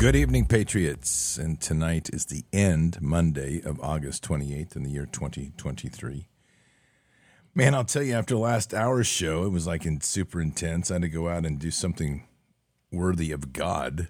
[0.00, 1.36] Good evening, Patriots.
[1.36, 6.26] And tonight is the end, Monday of August 28th in the year 2023.
[7.54, 10.90] Man, I'll tell you, after last hour's show, it was like in super intense.
[10.90, 12.26] I had to go out and do something
[12.90, 14.08] worthy of God.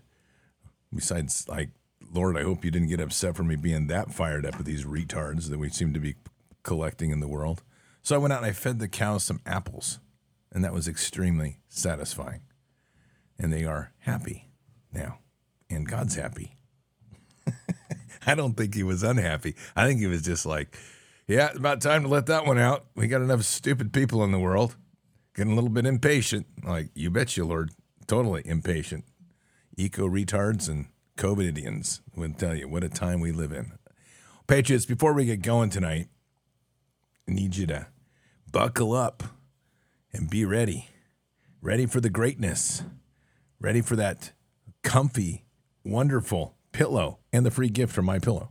[0.95, 1.71] Besides, like,
[2.13, 4.85] Lord, I hope you didn't get upset for me being that fired up with these
[4.85, 6.15] retards that we seem to be
[6.63, 7.65] collecting in the world.
[8.05, 9.99] So I went out and I fed the cows some apples,
[10.53, 12.43] and that was extremely satisfying.
[13.41, 14.51] And they are happy
[14.93, 15.19] now
[15.71, 16.57] and God's happy.
[18.27, 19.55] I don't think he was unhappy.
[19.75, 20.77] I think he was just like,
[21.27, 22.87] yeah, about time to let that one out.
[22.95, 24.77] We got enough stupid people in the world.
[25.35, 26.47] Getting a little bit impatient.
[26.65, 27.71] Like, you bet you, Lord.
[28.07, 29.05] Totally impatient.
[29.77, 33.73] Eco retards and COVIDians would tell you what a time we live in.
[34.47, 36.09] Patriots, before we get going tonight,
[37.29, 37.87] I need you to
[38.51, 39.23] buckle up
[40.13, 40.89] and be ready.
[41.63, 42.83] Ready for the greatness.
[43.61, 44.33] Ready for that
[44.83, 45.45] comfy
[45.85, 48.51] wonderful pillow and the free gift from my pillow.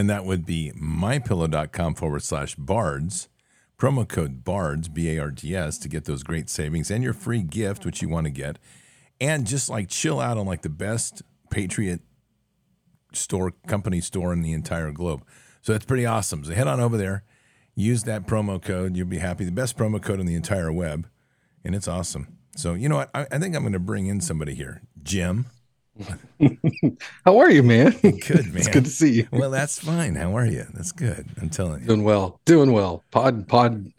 [0.09, 3.27] that would be mypillow.com forward slash bards.
[3.77, 7.13] Promo code BARDS, B A R D S, to get those great savings and your
[7.13, 8.59] free gift, which you want to get.
[9.19, 12.01] And just like chill out on like the best Patriot
[13.13, 15.25] store, company store in the entire globe.
[15.61, 16.43] So that's pretty awesome.
[16.43, 17.23] So head on over there,
[17.75, 18.95] use that promo code.
[18.95, 19.45] You'll be happy.
[19.45, 21.07] The best promo code on the entire web.
[21.63, 22.37] And it's awesome.
[22.55, 23.09] So, you know what?
[23.13, 24.81] I, I think I'm going to bring in somebody here.
[25.01, 25.45] Jim.
[27.25, 27.91] How are you, man?
[28.01, 28.57] Good, man.
[28.57, 29.27] it's good to see you.
[29.31, 30.15] Well, that's fine.
[30.15, 30.65] How are you?
[30.73, 31.27] That's good.
[31.41, 31.87] I'm telling you.
[31.87, 32.39] Doing well.
[32.45, 33.03] Doing well.
[33.11, 33.91] Pod pod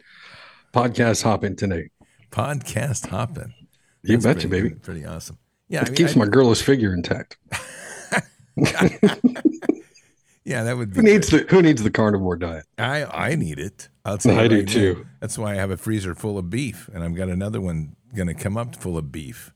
[0.73, 1.91] podcast hopping tonight.
[2.31, 3.53] Podcast hopping.
[4.01, 4.79] You That's betcha, pretty- baby.
[4.81, 5.37] Pretty awesome.
[5.69, 7.37] Yeah, It I mean, keeps I- my girlish figure intact.
[10.45, 10.97] yeah, that would be.
[10.97, 12.65] Who needs the Who needs the carnivore diet?
[12.77, 13.87] I I need it.
[14.05, 14.73] I'll tell you I do right now.
[14.73, 15.05] too.
[15.21, 18.27] That's why I have a freezer full of beef, and I've got another one going
[18.27, 19.53] to come up full of beef.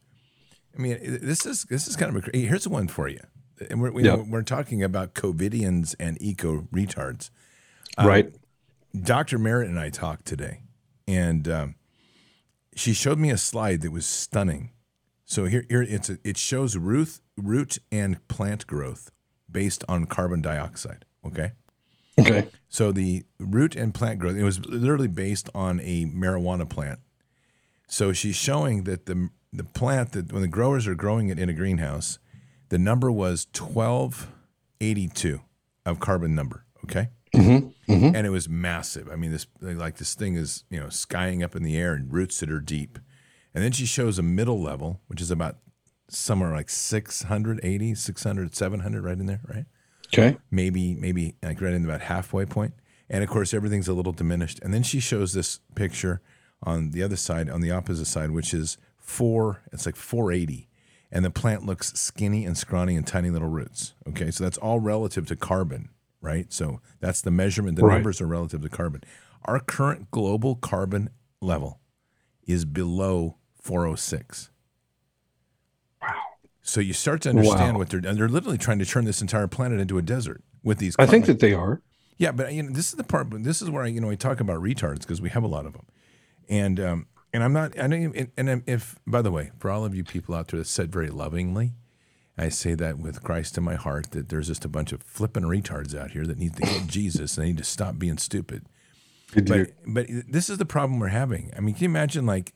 [0.78, 2.38] I mean, this is this is kind of a.
[2.38, 3.22] Here's one for you,
[3.70, 4.16] and we're we, Yeah.
[4.18, 7.30] we're talking about COVIDians and eco retards.
[7.98, 8.36] Uh, right.
[9.00, 9.38] Dr.
[9.40, 10.62] Merritt and I talked today,
[11.08, 11.76] and um,
[12.76, 14.72] she showed me a slide that was stunning.
[15.26, 19.12] So here, here it's a, it shows root, root and plant growth
[19.52, 21.06] based on carbon dioxide.
[21.26, 21.52] Okay,
[22.20, 22.48] Okay.
[22.70, 27.00] so the root and plant growth it was literally based on a marijuana plant.
[27.88, 31.50] So she's showing that the the plant that when the growers are growing it in
[31.50, 32.20] a greenhouse,
[32.70, 34.32] the number was twelve
[34.82, 35.42] eighty two
[35.86, 36.66] of carbon number.
[36.86, 38.16] Okay mm-hmm, mm-hmm.
[38.16, 39.10] and it was massive.
[39.10, 42.12] I mean, this like this thing is you know skying up in the air and
[42.12, 43.00] roots that are deep,
[43.54, 45.58] and then she shows a middle level, which is about
[46.10, 49.66] somewhere like 680, 600, 700, right in there, right?
[50.14, 50.38] Okay.
[50.50, 52.74] Maybe maybe like right in about halfway point,
[53.10, 54.60] and of course everything's a little diminished.
[54.62, 56.22] And then she shows this picture
[56.64, 58.78] on the other side, on the opposite side, which is
[59.08, 59.62] four.
[59.72, 60.68] It's like 480.
[61.12, 63.94] And the plant looks skinny and scrawny and tiny little roots.
[64.10, 65.90] Okay, so that's all relative to carbon,
[66.22, 66.52] right?
[66.52, 67.78] So that's the measurement.
[67.78, 67.96] The Right.
[67.96, 69.02] numbers are relative to carbon.
[69.46, 71.10] Our current global carbon
[71.40, 71.80] level
[72.46, 74.50] is below 406.
[76.02, 76.10] Wow.
[76.62, 77.80] So you start to understand Wow.
[77.80, 80.96] what they're they're literally trying to turn this entire planet into a desert with these.
[81.00, 81.82] I think that they are.
[82.18, 83.28] yeah, but you know, this is the part.
[83.44, 85.66] This is where I, you know, I talk about retards because we have a lot
[85.66, 85.86] of them,
[86.50, 87.80] and um, and I'm not.
[87.80, 90.60] I know, and, and if by the way, for all of you people out there
[90.60, 91.74] that said very lovingly,
[92.38, 95.44] I say that with Christ in my heart that there's just a bunch of flipping
[95.44, 98.66] retards out here that need to get Jesus and they need to stop being stupid.
[99.36, 101.52] But but this is the problem we're having.
[101.56, 102.54] I mean, can you imagine like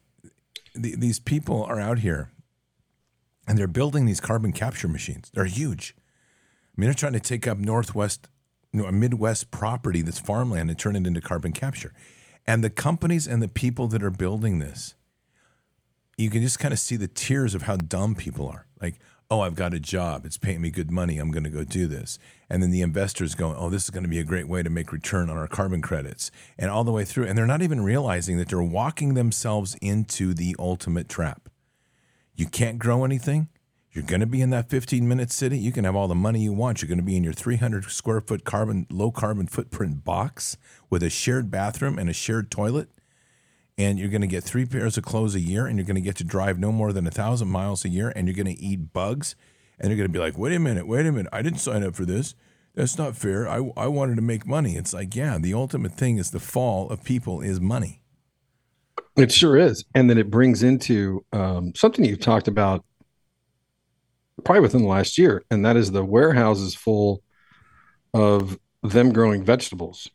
[0.73, 2.31] the, these people are out here
[3.47, 5.29] and they're building these carbon capture machines.
[5.33, 5.95] They're huge.
[5.97, 8.27] I mean, they're trying to take up Northwest,
[8.71, 11.93] you know, a Midwest property that's farmland and turn it into carbon capture.
[12.47, 14.95] And the companies and the people that are building this,
[16.17, 18.65] you can just kind of see the tears of how dumb people are.
[18.81, 18.95] Like,
[19.29, 20.25] oh, I've got a job.
[20.25, 21.17] It's paying me good money.
[21.17, 22.19] I'm going to go do this.
[22.49, 24.69] And then the investors going, oh, this is going to be a great way to
[24.69, 26.31] make return on our carbon credits.
[26.57, 27.27] And all the way through.
[27.27, 31.47] And they're not even realizing that they're walking themselves into the ultimate trap.
[32.35, 33.47] You can't grow anything.
[33.93, 35.57] You're going to be in that 15 minute city.
[35.57, 36.81] You can have all the money you want.
[36.81, 40.55] You're going to be in your 300 square foot carbon, low carbon footprint box
[40.89, 42.89] with a shared bathroom and a shared toilet.
[43.77, 46.01] And you're going to get three pairs of clothes a year and you're going to
[46.01, 48.61] get to drive no more than a thousand miles a year and you're going to
[48.61, 49.35] eat bugs.
[49.77, 51.33] And you're going to be like wait a minute wait a minute.
[51.33, 52.35] I didn't sign up for this.
[52.75, 53.49] That's not fair.
[53.49, 54.77] I, I wanted to make money.
[54.77, 58.01] It's like yeah the ultimate thing is the fall of people is money.
[59.17, 59.83] It sure is.
[59.93, 62.85] And then it brings into um, something you've talked about
[64.43, 67.23] probably within the last year and that is the warehouses full
[68.13, 70.09] of them growing vegetables.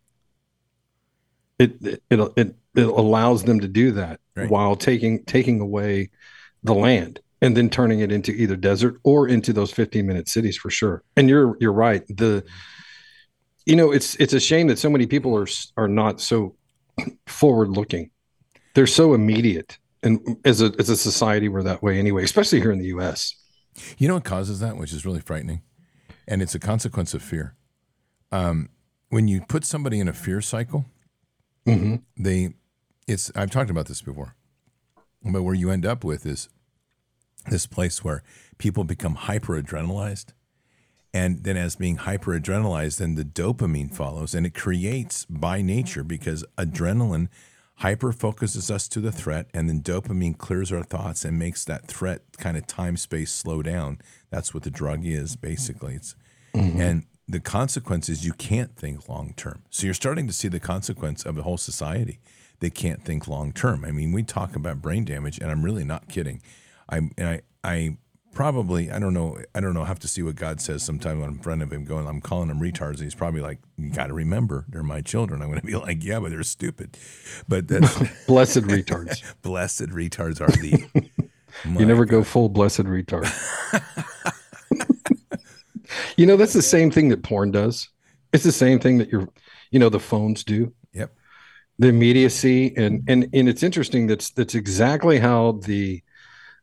[1.58, 4.50] It it it, it it allows them to do that right.
[4.50, 6.11] while taking taking away
[6.62, 10.56] the land and then turning it into either desert or into those 15 minute cities
[10.56, 11.02] for sure.
[11.17, 12.06] And you're you're right.
[12.08, 12.44] The
[13.67, 16.55] you know it's it's a shame that so many people are are not so
[17.26, 18.11] forward looking
[18.75, 22.72] they're so immediate and as a as a society we're that way anyway especially here
[22.72, 23.34] in the US
[23.98, 25.62] you know what causes that which is really frightening
[26.28, 27.54] and it's a consequence of fear
[28.32, 28.68] um,
[29.10, 30.84] when you put somebody in a fear cycle
[31.66, 31.96] mm-hmm.
[32.16, 32.54] they
[33.06, 34.34] it's I've talked about this before,
[35.22, 36.48] but where you end up with is
[37.48, 38.22] this place where
[38.58, 40.32] people become hyper adrenalized.
[41.14, 46.04] And then, as being hyper adrenalized, then the dopamine follows, and it creates by nature
[46.04, 47.28] because adrenaline
[47.76, 51.86] hyper focuses us to the threat, and then dopamine clears our thoughts and makes that
[51.86, 53.98] threat kind of time space slow down.
[54.30, 55.94] That's what the drug is, basically.
[55.94, 56.14] It's
[56.54, 56.80] mm-hmm.
[56.80, 59.62] and the consequence is you can't think long term.
[59.70, 62.20] So you're starting to see the consequence of a whole society
[62.60, 63.84] they can't think long term.
[63.84, 66.42] I mean, we talk about brain damage, and I'm really not kidding.
[66.88, 67.96] I I I
[68.36, 69.82] probably I don't know I don't know.
[69.84, 72.06] Have to see what God says sometime when I'm in front of him going.
[72.06, 72.96] I'm calling them retards.
[72.96, 75.40] And he's probably like, you got to remember, they're my children.
[75.40, 76.96] I'm going to be like, yeah, but they're stupid.
[77.48, 79.22] But that's blessed retards.
[79.43, 80.84] blessed retards are the.
[81.64, 82.10] you never God.
[82.10, 83.26] go full blessed retard.
[86.19, 87.88] you know that's the same thing that porn does.
[88.34, 89.28] It's the same thing that your,
[89.70, 91.10] you know, the phones do yep
[91.78, 96.02] the immediacy and and and it's interesting that's that's exactly how the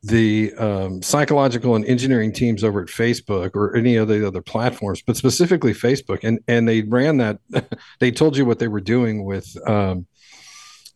[0.04, 5.02] the um, psychological and engineering teams over at Facebook or any of the other platforms,
[5.02, 7.40] but specifically Facebook, and and they ran that.
[8.00, 10.06] they told you what they were doing with um,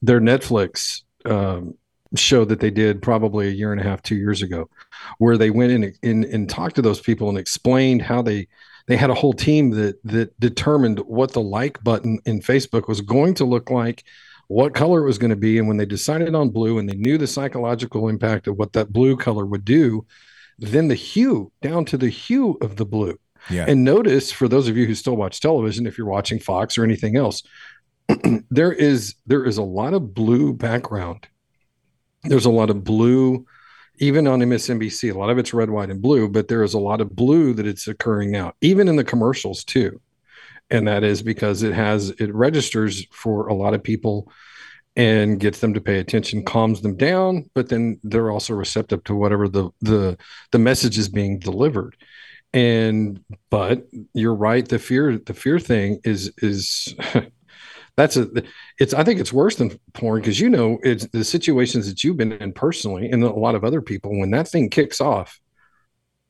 [0.01, 1.75] their Netflix um,
[2.15, 4.69] show that they did probably a year and a half, two years ago,
[5.19, 8.47] where they went in and, and talked to those people and explained how they
[8.87, 12.99] they had a whole team that that determined what the like button in Facebook was
[12.99, 14.03] going to look like,
[14.47, 16.95] what color it was going to be, and when they decided on blue and they
[16.95, 20.05] knew the psychological impact of what that blue color would do,
[20.59, 23.19] then the hue down to the hue of the blue.
[23.49, 23.65] Yeah.
[23.67, 26.83] And notice for those of you who still watch television, if you're watching Fox or
[26.83, 27.43] anything else,
[28.49, 31.27] there is there is a lot of blue background.
[32.23, 33.45] There's a lot of blue
[33.99, 36.79] even on MSNBC, a lot of it's red, white, and blue, but there is a
[36.79, 39.99] lot of blue that it's occurring now, even in the commercials too.
[40.69, 44.31] And that is because it has it registers for a lot of people
[44.95, 49.15] and gets them to pay attention, calms them down, but then they're also receptive to
[49.15, 50.17] whatever the the
[50.51, 51.95] the message is being delivered.
[52.53, 56.95] And but you're right, the fear the fear thing is is
[57.97, 58.29] that's a
[58.79, 62.15] it's i think it's worse than porn because you know it's the situations that you've
[62.15, 65.39] been in personally and a lot of other people when that thing kicks off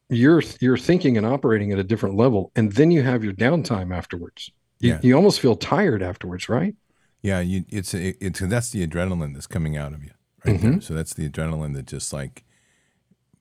[0.10, 3.96] you're you're thinking and operating at a different level and then you have your downtime
[3.96, 5.00] afterwards you, yeah.
[5.02, 6.76] you almost feel tired afterwards right
[7.22, 10.12] yeah you it's it's that's the adrenaline that's coming out of you
[10.46, 10.72] right mm-hmm.
[10.72, 12.44] there so that's the adrenaline that just like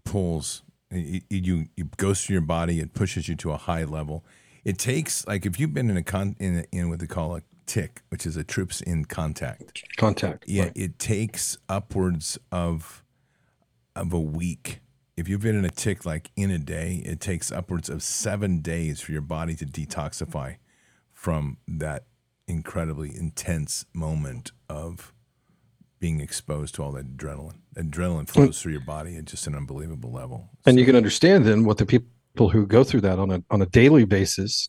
[0.04, 3.84] pulls it, it, you it goes through your body it pushes you to a high
[3.84, 4.24] level
[4.64, 7.36] it takes like if you've been in a con in, a, in what they call
[7.36, 9.84] a tick, which is a troops in contact.
[9.96, 10.44] Contact.
[10.46, 10.72] Yeah, right.
[10.74, 13.04] it takes upwards of
[13.94, 14.80] of a week.
[15.16, 18.60] If you've been in a tick like in a day, it takes upwards of seven
[18.60, 20.56] days for your body to detoxify
[21.14, 22.04] from that
[22.46, 25.14] incredibly intense moment of
[25.98, 27.60] being exposed to all that adrenaline.
[27.76, 30.50] Adrenaline flows through your body at just an unbelievable level.
[30.66, 33.42] And so, you can understand then what the people who go through that on a
[33.50, 34.68] on a daily basis,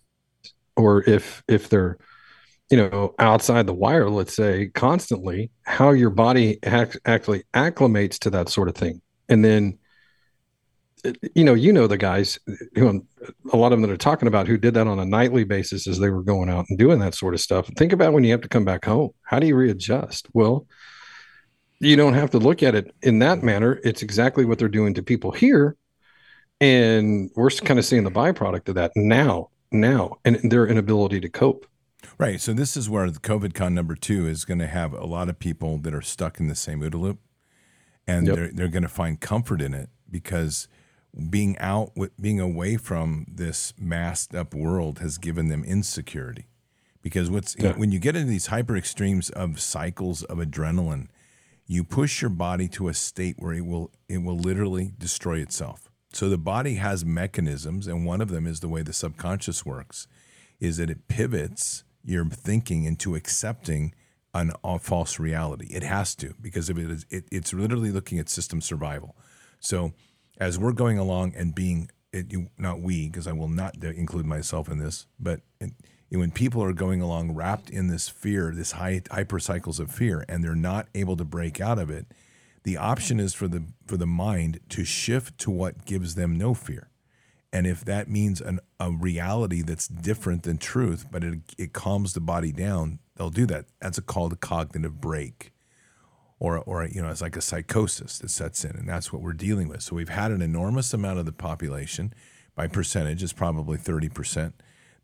[0.77, 1.97] or if if they're
[2.71, 8.29] you know outside the wire let's say constantly how your body ac- actually acclimates to
[8.29, 9.77] that sort of thing and then
[11.35, 12.39] you know you know the guys
[12.75, 13.05] who
[13.53, 15.87] a lot of them that are talking about who did that on a nightly basis
[15.87, 18.31] as they were going out and doing that sort of stuff think about when you
[18.31, 20.65] have to come back home how do you readjust well
[21.79, 24.93] you don't have to look at it in that manner it's exactly what they're doing
[24.93, 25.77] to people here
[26.59, 31.29] and we're kind of seeing the byproduct of that now, now, and their inability to
[31.29, 31.67] cope.
[32.17, 32.41] Right.
[32.41, 35.29] So this is where the COVID con number two is going to have a lot
[35.29, 37.19] of people that are stuck in the same OODA loop,
[38.07, 38.35] and yep.
[38.35, 40.67] they're they're going to find comfort in it because
[41.29, 46.47] being out with being away from this masked up world has given them insecurity.
[47.01, 47.73] Because what's yeah.
[47.73, 51.07] when you get into these hyper extremes of cycles of adrenaline
[51.67, 55.89] you push your body to a state where it will it will literally destroy itself.
[56.13, 60.07] So the body has mechanisms and one of them is the way the subconscious works
[60.59, 63.93] is that it pivots your thinking into accepting
[64.33, 65.67] an, a false reality.
[65.69, 69.15] It has to because if it is it, it's literally looking at system survival.
[69.59, 69.91] So
[70.39, 74.69] as we're going along and being it, not we because I will not include myself
[74.69, 75.71] in this, but it,
[76.09, 80.25] when people are going along wrapped in this fear, this high hyper cycles of fear,
[80.29, 82.05] and they're not able to break out of it,
[82.63, 86.53] the option is for the for the mind to shift to what gives them no
[86.53, 86.89] fear.
[87.51, 92.13] And if that means an, a reality that's different than truth, but it, it calms
[92.13, 93.65] the body down, they'll do that.
[93.81, 95.51] That's a called a cognitive break
[96.39, 99.33] or or you know it's like a psychosis that sets in and that's what we're
[99.33, 99.81] dealing with.
[99.81, 102.13] So we've had an enormous amount of the population
[102.55, 104.53] by percentage is probably 30%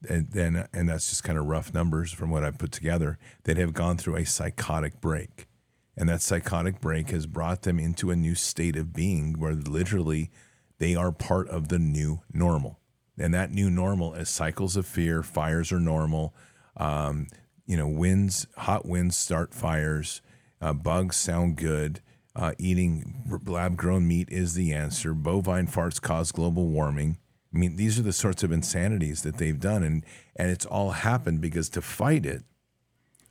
[0.09, 3.57] and then and that's just kind of rough numbers from what I've put together that
[3.57, 5.47] have gone through a psychotic break.
[5.95, 10.31] And that psychotic break has brought them into a new state of being where literally
[10.79, 12.79] they are part of the new normal.
[13.17, 16.33] And that new normal is cycles of fear fires are normal
[16.77, 17.27] um,
[17.65, 20.21] you know winds hot winds start fires
[20.63, 21.99] uh, bugs sound good.
[22.35, 25.13] Uh, eating lab grown meat is the answer.
[25.13, 27.17] Bovine farts cause global warming.
[27.53, 30.03] I mean, these are the sorts of insanities that they've done, and
[30.35, 32.43] and it's all happened because to fight it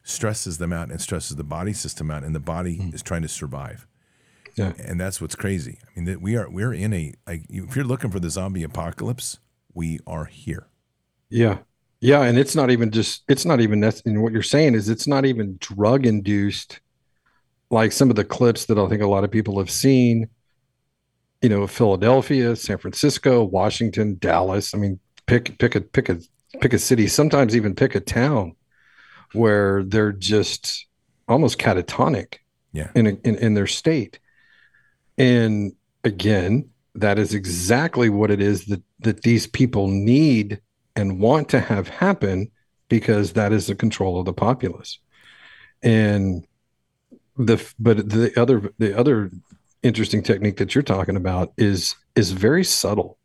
[0.04, 2.94] stresses them out and stresses the body system out, and the body mm.
[2.94, 3.88] is trying to survive.
[4.54, 5.78] Yeah, and that's what's crazy.
[5.84, 9.40] I mean, we are we're in a like if you're looking for the zombie apocalypse,
[9.74, 10.68] we are here.
[11.28, 11.58] Yeah,
[12.00, 14.02] yeah, and it's not even just it's not even that.
[14.04, 16.81] And what you're saying is it's not even drug induced
[17.72, 20.28] like some of the clips that I think a lot of people have seen,
[21.40, 24.74] you know, Philadelphia, San Francisco, Washington, Dallas.
[24.74, 26.18] I mean, pick pick a pick a
[26.60, 28.54] pick a city, sometimes even pick a town
[29.32, 30.86] where they're just
[31.26, 32.36] almost catatonic
[32.72, 32.90] yeah.
[32.94, 34.20] in, a, in in their state.
[35.16, 35.72] And
[36.04, 40.60] again, that is exactly what it is that that these people need
[40.94, 42.50] and want to have happen
[42.90, 44.98] because that is the control of the populace.
[45.82, 46.46] And
[47.36, 49.30] the but the other the other
[49.82, 53.18] interesting technique that you're talking about is is very subtle.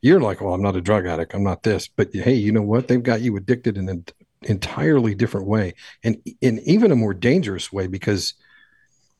[0.00, 2.62] You're like, well, I'm not a drug addict, I'm not this, but hey, you know
[2.62, 2.86] what?
[2.86, 4.04] They've got you addicted in an
[4.42, 5.74] entirely different way,
[6.04, 8.34] and in even a more dangerous way because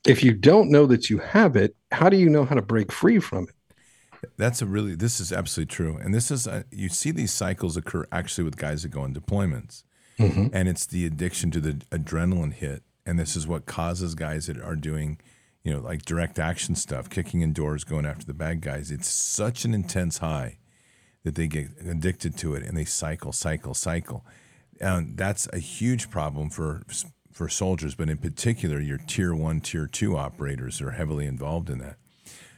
[0.07, 2.93] if you don't know that you have it, how do you know how to break
[2.93, 4.29] free from it?
[4.37, 7.77] That's a really this is absolutely true, and this is a, you see these cycles
[7.77, 9.83] occur actually with guys that go on deployments,
[10.19, 10.49] mm-hmm.
[10.53, 14.61] and it's the addiction to the adrenaline hit and this is what causes guys that
[14.61, 15.19] are doing
[15.65, 18.91] you know like direct action stuff kicking in doors going after the bad guys.
[18.91, 20.59] It's such an intense high
[21.25, 24.25] that they get addicted to it and they cycle cycle cycle.
[24.81, 26.83] And that's a huge problem for
[27.33, 31.79] for soldiers but in particular your tier 1 tier 2 operators are heavily involved in
[31.79, 31.97] that.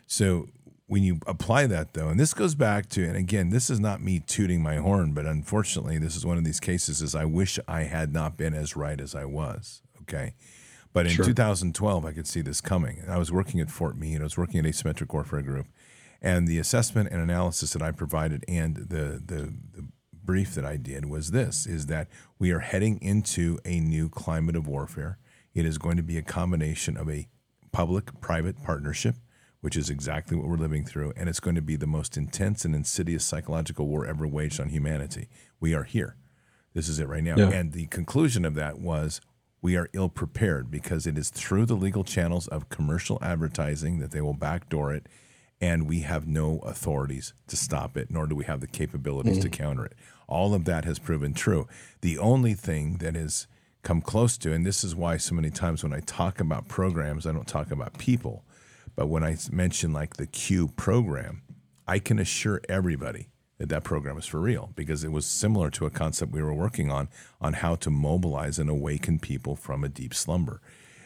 [0.07, 0.49] So
[0.87, 4.03] when you apply that though and this goes back to and again this is not
[4.03, 7.61] me tooting my horn but unfortunately this is one of these cases is i wish
[7.69, 10.35] i had not been as right as i was okay.
[10.93, 11.25] But in sure.
[11.25, 13.03] 2012, I could see this coming.
[13.09, 14.21] I was working at Fort Meade.
[14.21, 15.67] I was working at Asymmetric Warfare Group,
[16.21, 19.89] and the assessment and analysis that I provided and the the, the
[20.25, 24.57] brief that I did was this: is that we are heading into a new climate
[24.57, 25.19] of warfare.
[25.55, 27.29] It is going to be a combination of a
[27.73, 29.17] public-private partnership,
[29.61, 32.65] which is exactly what we're living through, and it's going to be the most intense
[32.65, 35.29] and insidious psychological war ever waged on humanity.
[35.61, 36.17] We are here.
[36.75, 37.37] This is it right now.
[37.37, 37.51] Yeah.
[37.51, 39.21] And the conclusion of that was
[39.63, 44.11] we are ill prepared because it is through the legal channels of commercial advertising that
[44.11, 45.07] they will backdoor it,
[45.61, 49.51] and we have no authorities to stop it, nor do we have the capabilities mm-hmm.
[49.51, 49.95] to counter it.
[50.27, 51.69] All of that has proven true.
[52.01, 53.47] The only thing that has
[53.83, 57.27] come close to, and this is why so many times when I talk about programs,
[57.27, 58.45] I don't talk about people,
[58.95, 61.43] but when I mention like the Q program,
[61.87, 63.29] I can assure everybody
[63.61, 66.55] that that program is for real because it was similar to a concept we were
[66.55, 67.11] working on
[67.43, 70.63] on how to mobilize and awaken people from a deep slumber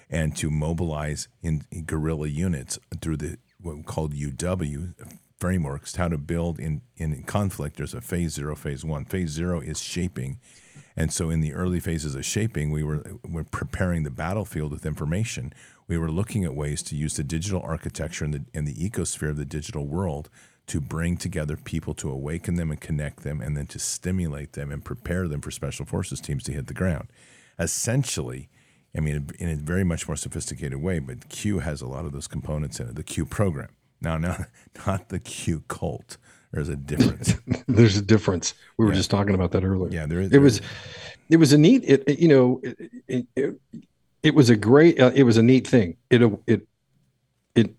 [0.08, 4.94] and to mobilize in, in guerrilla units through the what we called UW
[5.36, 7.76] frameworks how to build in in conflict.
[7.76, 10.38] There's a phase 0 phase 1 phase 0 is shaping
[10.96, 14.86] and so in the early phases of shaping we were we're preparing the battlefield with
[14.86, 15.52] information.
[15.88, 19.30] We were looking at ways to use the digital architecture and the, and the ecosphere
[19.30, 20.30] of the digital world
[20.66, 24.72] to bring together people to awaken them and connect them and then to stimulate them
[24.72, 27.08] and prepare them for special forces teams to hit the ground.
[27.58, 28.48] Essentially,
[28.96, 32.12] I mean, in a very much more sophisticated way, but Q has a lot of
[32.12, 33.68] those components in it, the Q program.
[34.00, 34.46] Now, now
[34.86, 36.16] not the Q cult.
[36.52, 37.34] There's a difference.
[37.66, 38.54] There's a difference.
[38.76, 38.98] We were yeah.
[38.98, 39.92] just talking about that earlier.
[39.92, 40.32] Yeah, there is.
[40.32, 40.60] It was,
[41.28, 41.82] it was a neat.
[41.84, 43.60] It, it you know, it, it,
[44.22, 45.00] it, was a great.
[45.00, 45.96] Uh, it was a neat thing.
[46.10, 46.68] It it
[47.56, 47.74] it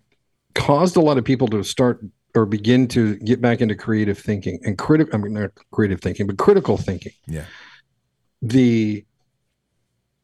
[0.55, 2.03] caused a lot of people to start
[2.35, 5.15] or begin to get back into creative thinking and critical.
[5.15, 7.13] I mean, not creative thinking, but critical thinking.
[7.27, 7.45] Yeah.
[8.41, 9.05] The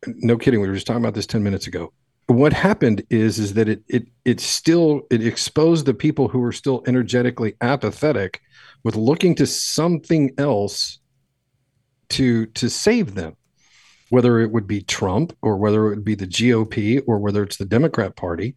[0.06, 0.62] no kidding.
[0.62, 1.94] We were just talking about this ten minutes ago
[2.32, 6.52] what happened is is that it it it still it exposed the people who were
[6.52, 8.42] still energetically apathetic
[8.84, 11.00] with looking to something else
[12.10, 13.36] to to save them
[14.12, 17.56] whether it would be Trump or whether it would be the GOP or whether it's
[17.56, 18.56] the Democrat party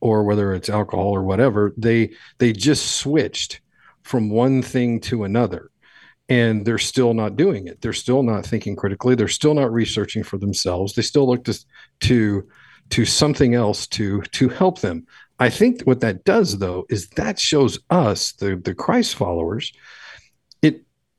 [0.00, 3.60] or whether it's alcohol or whatever they they just switched
[4.02, 5.70] from one thing to another.
[6.30, 7.82] And they're still not doing it.
[7.82, 9.14] They're still not thinking critically.
[9.14, 10.94] They're still not researching for themselves.
[10.94, 11.58] They still look to
[12.00, 12.48] to
[12.90, 15.06] to something else to to help them.
[15.38, 19.70] I think what that does though is that shows us the the Christ followers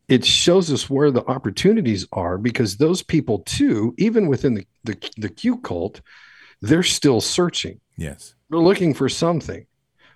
[0.08, 5.12] it shows us where the opportunities are because those people too even within the the,
[5.18, 6.02] the Q cult
[6.62, 7.80] they're still searching.
[7.98, 8.34] Yes.
[8.50, 9.65] They're looking for something.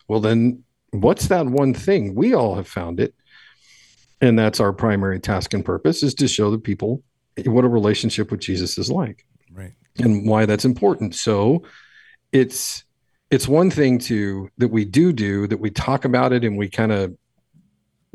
[0.08, 2.16] Well then what's that one thing?
[2.16, 3.14] We all have found it.
[4.22, 7.04] And that's our primary task and purpose is to show the people
[7.46, 11.16] what a relationship with Jesus is like right, and why that's important.
[11.16, 11.64] So
[12.32, 12.84] it's
[13.32, 16.70] it's one thing to that we do do that we talk about it and we
[16.70, 17.16] kind of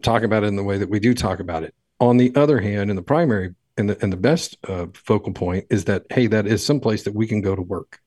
[0.03, 1.75] talk about it in the way that we do talk about it.
[2.01, 5.67] On the other hand, in the primary and the and the best uh, focal point
[5.71, 8.01] is that hey, that is some place that we can go to work.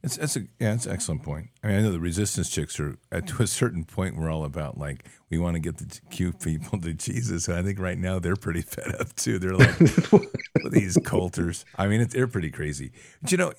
[0.00, 1.48] It's that's a yeah, it's an excellent point.
[1.62, 4.16] I mean, I know the resistance chicks are at to a certain point.
[4.16, 7.62] We're all about like we want to get the Q people to Jesus, and I
[7.62, 9.40] think right now they're pretty fed up too.
[9.40, 9.76] They're like
[10.70, 11.64] these culters.
[11.76, 12.92] I mean, it, they're pretty crazy.
[13.20, 13.52] But you know,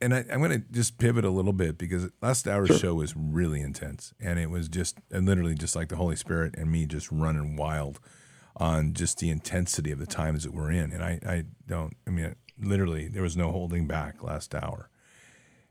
[0.00, 2.78] and I, am going to just pivot a little bit because last hour's sure.
[2.78, 6.54] show was really intense, and it was just and literally just like the Holy Spirit
[6.56, 8.00] and me just running wild
[8.56, 10.90] on just the intensity of the times that we're in.
[10.90, 11.96] And I, I don't.
[12.06, 14.88] I mean, literally, there was no holding back last hour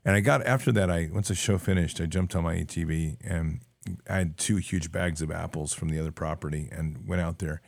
[0.04, 0.90] and I got after that.
[0.90, 3.60] I once the show finished, I jumped on my ATV and
[4.08, 7.60] I had two huge bags of apples from the other property and went out there.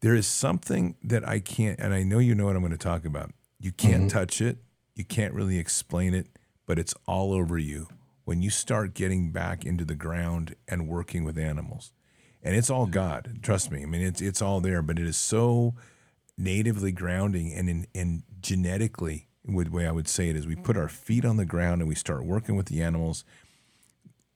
[0.00, 2.78] There is something that I can't, and I know you know what I'm going to
[2.78, 3.32] talk about.
[3.60, 4.18] You can't mm-hmm.
[4.18, 4.58] touch it.
[4.94, 6.28] You can't really explain it,
[6.66, 7.88] but it's all over you
[8.24, 11.92] when you start getting back into the ground and working with animals.
[12.42, 13.38] And it's all God.
[13.42, 13.82] Trust me.
[13.82, 15.74] I mean, it's it's all there, but it is so
[16.36, 20.76] natively grounding and in, in genetically the way I would say it is we put
[20.76, 23.24] our feet on the ground and we start working with the animals.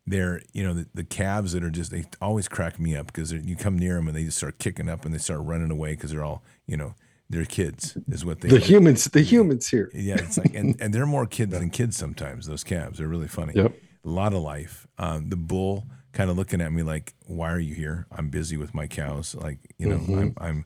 [0.07, 3.33] They're, you know, the, the calves that are just, they always crack me up because
[3.33, 5.93] you come near them and they just start kicking up and they start running away
[5.93, 6.95] because they're all, you know,
[7.33, 9.91] they're kids is what they the humans the humans here.
[9.95, 12.99] Yeah it's like and, and they're more kids than kids sometimes those calves.
[12.99, 13.55] They're really funny.
[13.57, 13.75] Yep.
[14.05, 14.87] A lot of life.
[14.99, 18.07] Um, the bull kind of looking at me like why are you here?
[18.13, 19.35] I'm busy with my cows.
[19.35, 20.19] Like you know mm-hmm.
[20.19, 20.65] I'm, I'm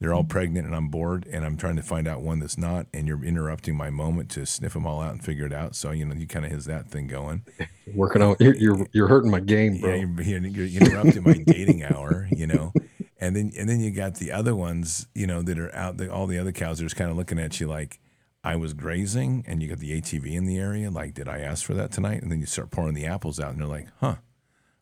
[0.00, 2.86] they're all pregnant and I'm bored and I'm trying to find out one that's not
[2.94, 5.74] and you're interrupting my moment to sniff them all out and figure it out.
[5.74, 7.44] So, you know, you kind of has that thing going.
[7.94, 9.94] Working on, you're, you're, you're hurting my game, bro.
[9.94, 12.72] Yeah, you're, you're interrupting my dating hour, you know?
[13.20, 16.12] And then, and then you got the other ones, you know, that are out, the,
[16.12, 17.98] all the other cows are just kind of looking at you like,
[18.44, 20.90] I was grazing and you got the ATV in the area.
[20.90, 22.22] Like, did I ask for that tonight?
[22.22, 24.16] And then you start pouring the apples out and they're like, huh,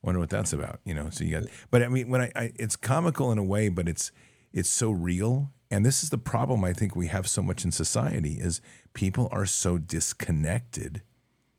[0.02, 1.08] wonder what that's about, you know?
[1.08, 3.88] So you got, but I mean, when I, I it's comical in a way, but
[3.88, 4.12] it's,
[4.56, 7.72] it's so real and this is the problem I think we have so much in
[7.72, 8.60] society is
[8.94, 11.02] people are so disconnected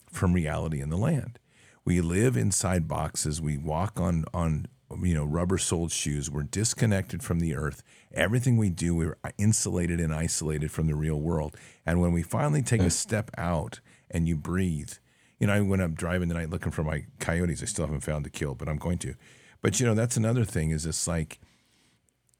[0.09, 1.39] from reality in the land.
[1.83, 4.67] We live inside boxes, we walk on on
[5.01, 7.83] you know rubber soled shoes, we're disconnected from the earth.
[8.13, 11.55] Everything we do, we're insulated and isolated from the real world.
[11.85, 14.93] And when we finally take a step out and you breathe,
[15.39, 17.61] you know, I went up driving tonight looking for my coyotes.
[17.61, 19.15] I still haven't found a kill, but I'm going to.
[19.61, 21.39] But you know, that's another thing is it's like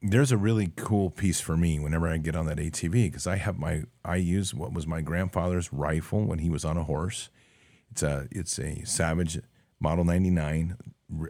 [0.00, 3.36] there's a really cool piece for me whenever I get on that ATV because I
[3.36, 7.30] have my I use what was my grandfather's rifle when he was on a horse.
[7.90, 9.40] It's a it's a Savage
[9.80, 10.76] Model 99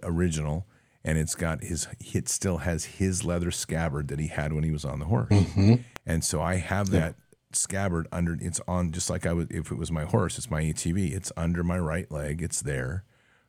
[0.02, 0.66] original
[1.04, 4.70] and it's got his it still has his leather scabbard that he had when he
[4.70, 5.30] was on the horse.
[5.30, 5.74] Mm-hmm.
[6.04, 7.14] And so I have that
[7.52, 10.62] scabbard under it's on just like I would if it was my horse, it's my
[10.62, 11.14] ATV.
[11.14, 12.42] It's under my right leg.
[12.42, 13.04] It's there,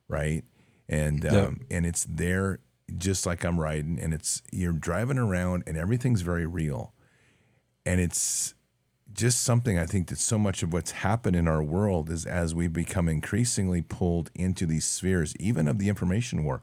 [0.08, 0.46] right?
[0.88, 1.34] And um,
[1.70, 1.78] yeah.
[1.78, 2.60] and it's there
[2.98, 6.94] just like I'm riding, and it's you're driving around, and everything's very real,
[7.86, 8.54] and it's
[9.12, 12.54] just something I think that so much of what's happened in our world is as
[12.54, 16.62] we become increasingly pulled into these spheres, even of the information war.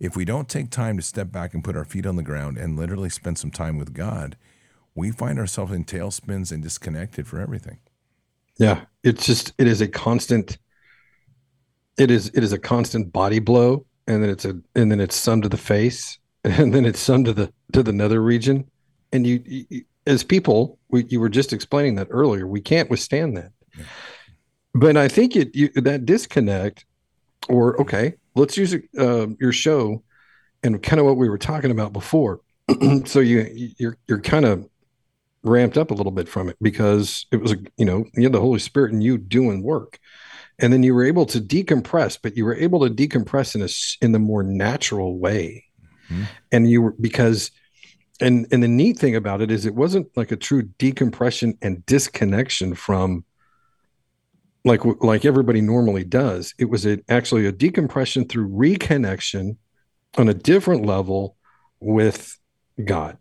[0.00, 2.56] if we don't take time to step back and put our feet on the ground
[2.56, 4.36] and literally spend some time with God,
[4.94, 7.78] we find ourselves in tailspins and disconnected for everything.
[8.58, 10.58] Yeah, it's just it is a constant.
[11.98, 15.14] It is it is a constant body blow, and then it's a and then it's
[15.14, 18.68] some to the face, and then it's some to the to the nether region,
[19.12, 22.46] and you, you as people, we, you were just explaining that earlier.
[22.46, 23.52] We can't withstand that.
[23.78, 23.84] Yeah.
[24.74, 26.84] But I think it you, that disconnect,
[27.48, 30.02] or okay, let's use uh, your show
[30.62, 32.40] and kind of what we were talking about before.
[33.04, 34.68] so you you're you're kind of
[35.42, 38.32] ramped up a little bit from it because it was a you know you had
[38.32, 39.98] the Holy Spirit and you doing work,
[40.60, 43.68] and then you were able to decompress, but you were able to decompress in a
[44.04, 45.64] in the more natural way,
[46.10, 46.24] mm-hmm.
[46.52, 47.50] and you were because.
[48.22, 51.86] And and the neat thing about it is it wasn't like a true decompression and
[51.86, 53.24] disconnection from
[54.64, 56.54] like like everybody normally does.
[56.58, 59.56] It was a, actually a decompression through reconnection
[60.18, 61.36] on a different level
[61.80, 62.38] with
[62.84, 63.16] God.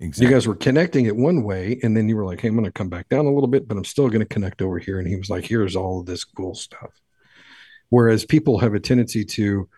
[0.00, 0.26] Exactly.
[0.26, 2.64] You guys were connecting it one way, and then you were like, "Hey, I'm going
[2.64, 4.98] to come back down a little bit, but I'm still going to connect over here."
[4.98, 7.00] And he was like, "Here's all of this cool stuff."
[7.90, 9.68] Whereas people have a tendency to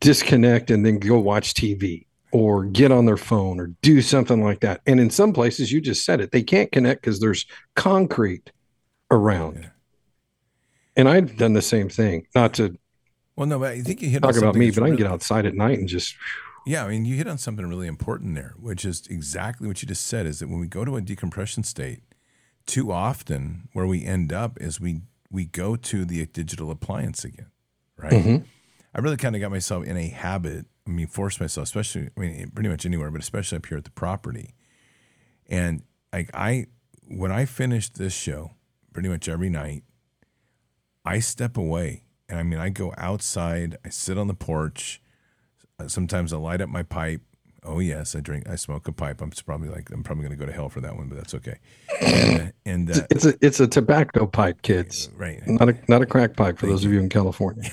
[0.00, 4.60] disconnect and then go watch TV or get on their phone or do something like
[4.60, 4.80] that.
[4.86, 8.50] And in some places, you just said it, they can't connect because there's concrete
[9.10, 9.58] around.
[9.60, 9.68] Yeah.
[10.96, 12.26] And I've done the same thing.
[12.34, 12.76] Not to
[13.36, 15.12] well, no, but I think you hit talk about me, but really, I can get
[15.12, 16.16] outside at night and just.
[16.68, 19.88] Yeah, I mean, you hit on something really important there, which is exactly what you
[19.88, 20.26] just said.
[20.26, 22.02] Is that when we go to a decompression state,
[22.66, 25.00] too often where we end up is we
[25.30, 27.50] we go to the digital appliance again,
[27.96, 28.12] right?
[28.12, 28.44] Mm-hmm.
[28.94, 30.66] I really kind of got myself in a habit.
[30.86, 33.84] I mean, forced myself, especially I mean, pretty much anywhere, but especially up here at
[33.84, 34.54] the property.
[35.46, 36.66] And like I,
[37.06, 38.52] when I finish this show,
[38.92, 39.84] pretty much every night.
[41.04, 42.04] I step away.
[42.28, 45.00] And I mean, I go outside, I sit on the porch.
[45.86, 47.22] Sometimes I light up my pipe.
[47.64, 49.20] Oh, yes, I drink, I smoke a pipe.
[49.20, 51.34] I'm probably like, I'm probably going to go to hell for that one, but that's
[51.34, 51.58] okay.
[52.00, 55.10] And, uh, and uh, it's, a, it's a tobacco pipe, kids.
[55.14, 55.40] Right.
[55.46, 57.70] Not a, not a crack pipe for those of you in California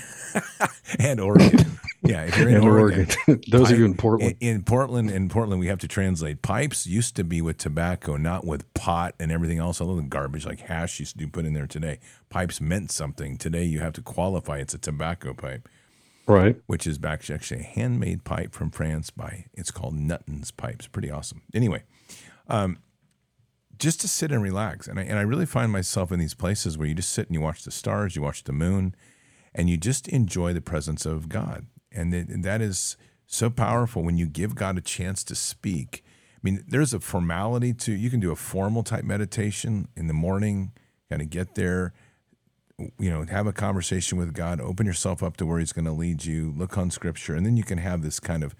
[0.98, 1.78] and Oregon.
[2.02, 3.42] Yeah, if you're in Oregon, Oregon.
[3.50, 4.36] those pipe, of you in Portland.
[4.40, 6.42] In, in, Portland, in Portland, we have to translate.
[6.42, 10.46] Pipes used to be with tobacco, not with pot and everything else, all the garbage
[10.46, 11.98] like hash used to be put in there today.
[12.28, 13.36] Pipes meant something.
[13.36, 14.58] Today, you have to qualify.
[14.58, 15.68] It's a tobacco pipe,
[16.26, 16.56] right?
[16.66, 20.86] Which is actually a handmade pipe from France by it's called Nutten's pipes.
[20.86, 21.42] Pretty awesome.
[21.54, 21.84] Anyway,
[22.48, 22.78] um,
[23.78, 26.76] just to sit and relax, and I and I really find myself in these places
[26.76, 28.94] where you just sit and you watch the stars, you watch the moon,
[29.54, 34.16] and you just enjoy the presence of God and, and that is so powerful when
[34.16, 36.04] you give God a chance to speak.
[36.34, 40.14] I mean, there's a formality to you can do a formal type meditation in the
[40.14, 40.72] morning,
[41.10, 41.92] kind of get there,
[42.78, 45.92] you know, have a conversation with God, open yourself up to where He's going to
[45.92, 48.54] lead you, look on Scripture, and then you can have this kind of,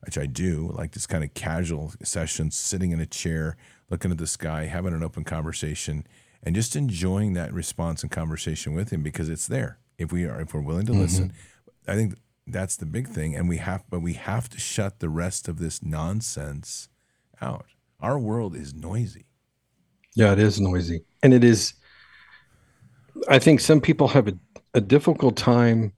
[0.00, 3.56] which I do, like this kind of casual session, sitting in a chair,
[3.88, 6.06] looking at the sky, having an open conversation,
[6.42, 10.40] and just enjoying that response and conversation with Him because it's there if we are
[10.40, 11.02] if we're willing to mm-hmm.
[11.02, 11.32] listen.
[11.88, 15.08] I think that's the big thing, and we have, but we have to shut the
[15.08, 16.88] rest of this nonsense
[17.40, 17.66] out.
[18.00, 19.26] Our world is noisy.
[20.14, 21.74] Yeah, it is noisy, and it is.
[23.28, 24.34] I think some people have a,
[24.74, 25.92] a difficult time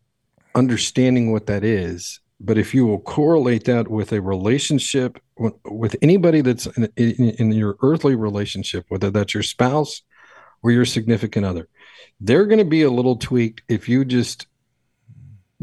[0.55, 2.21] understanding what that is.
[2.41, 7.31] But if you will correlate that with a relationship with, with anybody that's in, in,
[7.31, 10.03] in your earthly relationship, whether that's your spouse
[10.63, 11.69] or your significant other,
[12.21, 14.47] they're going to be a little tweaked if you just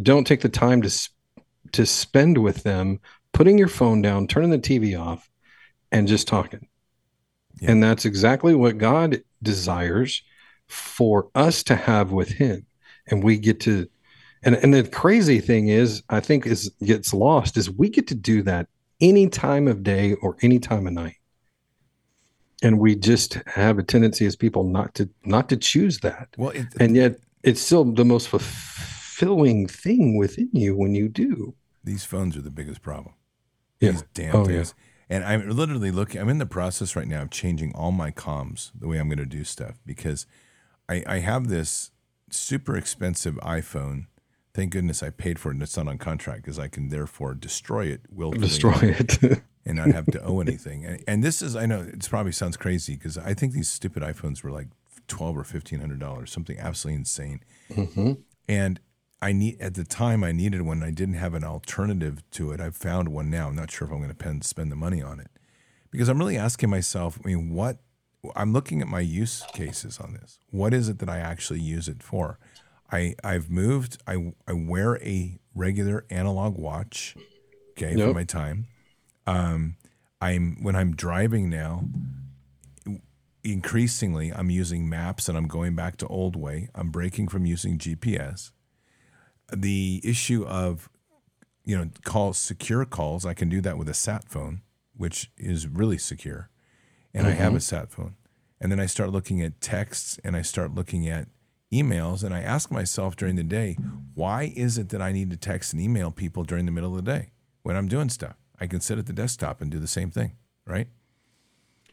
[0.01, 1.09] don't take the time to
[1.71, 2.99] to spend with them
[3.33, 5.29] putting your phone down turning the tv off
[5.91, 6.67] and just talking
[7.59, 7.71] yeah.
[7.71, 10.23] and that's exactly what god desires
[10.71, 12.65] for us to have with him
[13.07, 13.87] and we get to
[14.43, 18.15] and and the crazy thing is i think is gets lost is we get to
[18.15, 18.67] do that
[18.99, 21.15] any time of day or any time of night
[22.63, 26.51] and we just have a tendency as people not to not to choose that well
[26.51, 31.55] it, and yet it's still the most fulfilling thing within you when you do.
[31.83, 33.15] These phones are the biggest problem.
[33.79, 33.91] Yeah.
[33.91, 34.73] These damn oh, things.
[34.77, 35.15] Yeah.
[35.15, 38.71] And I'm literally looking, I'm in the process right now of changing all my comms
[38.73, 40.25] the way I'm going to do stuff because
[40.91, 41.91] I, I have this
[42.29, 44.07] super expensive iPhone.
[44.53, 47.33] Thank goodness I paid for it and it's not on contract because I can therefore
[47.33, 48.47] destroy it willfully.
[48.47, 49.41] Destroy it.
[49.65, 50.85] and not have to owe anything.
[50.85, 54.03] And, and this is, I know it probably sounds crazy because I think these stupid
[54.03, 54.67] iPhones were like
[55.07, 57.41] twelve or fifteen hundred dollars, something absolutely insane.
[57.69, 58.13] Mm-hmm.
[58.47, 58.79] And
[59.21, 60.83] I need at the time I needed one.
[60.83, 62.59] I didn't have an alternative to it.
[62.59, 63.49] I've found one now.
[63.49, 65.29] I'm not sure if I'm going to spend the money on it
[65.91, 67.19] because I'm really asking myself.
[67.23, 67.79] I mean, what
[68.35, 70.39] I'm looking at my use cases on this.
[70.49, 72.37] What is it that I actually use it for?
[72.91, 74.01] I I've moved.
[74.05, 77.15] I I wear a regular analog watch.
[77.71, 78.09] Okay, yep.
[78.09, 78.67] for my time.
[79.25, 79.75] Um,
[80.19, 81.85] I'm when I'm driving now.
[83.43, 86.69] Increasingly, I'm using maps and I'm going back to old way.
[86.75, 88.51] I'm breaking from using GPS.
[89.51, 90.89] The issue of,
[91.65, 93.25] you know, calls secure calls.
[93.25, 94.61] I can do that with a sat phone,
[94.95, 96.51] which is really secure,
[97.13, 97.31] and mm-hmm.
[97.31, 97.57] I have mm-hmm.
[97.57, 98.15] a sat phone.
[98.59, 101.27] And then I start looking at texts and I start looking at
[101.73, 103.77] emails and I ask myself during the day,
[104.13, 107.03] why is it that I need to text and email people during the middle of
[107.03, 107.31] the day
[107.63, 108.35] when I'm doing stuff?
[108.59, 110.33] I can sit at the desktop and do the same thing,
[110.67, 110.87] right?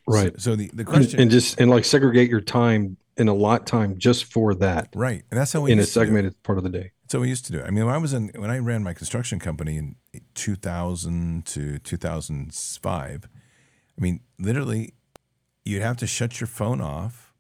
[0.07, 0.35] Right.
[0.35, 3.66] So, so the, the question and just and like segregate your time in a lot
[3.66, 4.88] time just for that.
[4.94, 5.22] Right.
[5.31, 6.92] And that's how we in a segmented part of the day.
[7.11, 7.64] So we used to do it.
[7.66, 9.96] I mean, when I was in when I ran my construction company in
[10.35, 13.28] 2000 to 2005,
[13.98, 14.94] I mean, literally
[15.68, 17.33] you'd have to shut your phone off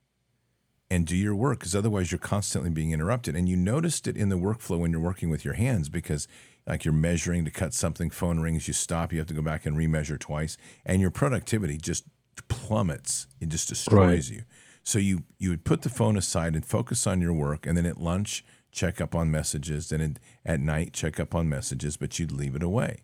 [0.90, 3.34] and do your work because otherwise you're constantly being interrupted.
[3.34, 6.28] And you noticed it in the workflow when you're working with your hands because
[6.66, 9.64] like you're measuring to cut something, phone rings, you stop, you have to go back
[9.64, 12.04] and remeasure twice, and your productivity just
[12.48, 13.26] plummets.
[13.40, 14.38] It just destroys right.
[14.38, 14.44] you.
[14.82, 17.86] So you you would put the phone aside and focus on your work, and then
[17.86, 22.32] at lunch check up on messages, and at night check up on messages, but you'd
[22.32, 22.98] leave it away.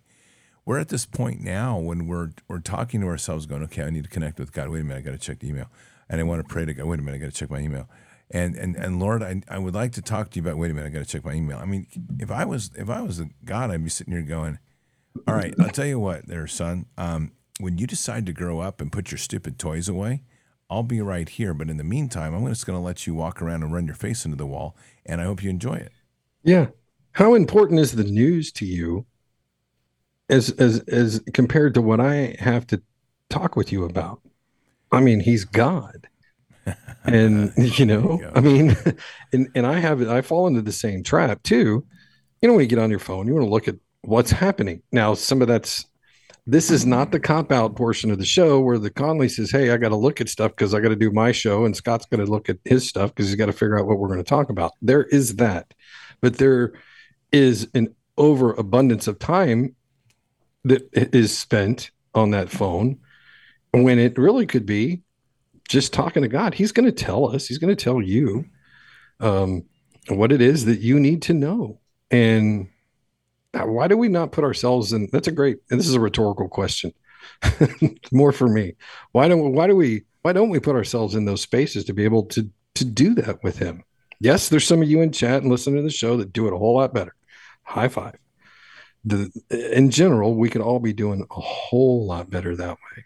[0.66, 4.04] We're at this point now when we're we're talking to ourselves, going, okay, I need
[4.04, 4.68] to connect with God.
[4.68, 5.68] Wait a minute, I got to check the email
[6.08, 6.86] and I want to pray to God.
[6.86, 7.88] Wait a minute, I got to check my email.
[8.30, 10.56] And and and Lord, I, I would like to talk to you about.
[10.56, 11.58] Wait a minute, I got to check my email.
[11.58, 11.86] I mean,
[12.18, 14.58] if I was if I was God, I'd be sitting here going,
[15.28, 16.86] "All right, I'll tell you what, there, son.
[16.96, 20.22] Um, when you decide to grow up and put your stupid toys away,
[20.70, 21.52] I'll be right here.
[21.54, 23.94] But in the meantime, I'm just going to let you walk around and run your
[23.94, 24.74] face into the wall,
[25.04, 25.92] and I hope you enjoy it."
[26.42, 26.68] Yeah.
[27.12, 29.06] How important is the news to you,
[30.28, 32.82] as as as compared to what I have to
[33.28, 34.20] talk with you about?
[34.92, 36.08] I mean, he's God.
[37.04, 38.76] and you know, you I mean,
[39.32, 41.84] and and I have I fall into the same trap too.
[42.40, 44.82] You know, when you get on your phone, you want to look at what's happening.
[44.92, 45.86] Now, some of that's
[46.46, 49.70] this is not the cop out portion of the show where the Conley says, Hey,
[49.70, 52.06] I got to look at stuff because I got to do my show, and Scott's
[52.06, 54.22] going to look at his stuff because he's got to figure out what we're going
[54.22, 54.72] to talk about.
[54.82, 55.72] There is that,
[56.20, 56.74] but there
[57.32, 59.74] is an overabundance of time
[60.64, 62.98] that is spent on that phone
[63.72, 65.02] when it really could be
[65.68, 66.54] just talking to God.
[66.54, 68.44] He's going to tell us, He's going to tell you
[69.20, 69.64] um,
[70.08, 71.80] what it is that you need to know.
[72.10, 72.68] And
[73.52, 75.08] why do we not put ourselves in?
[75.12, 76.92] That's a great, and this is a rhetorical question,
[78.12, 78.74] more for me.
[79.12, 82.04] Why don't why do we why don't we put ourselves in those spaces to be
[82.04, 83.82] able to to do that with Him?
[84.20, 86.52] Yes, there's some of you in chat and listening to the show that do it
[86.52, 87.14] a whole lot better.
[87.62, 88.16] High five.
[89.04, 93.04] The, in general, we could all be doing a whole lot better that way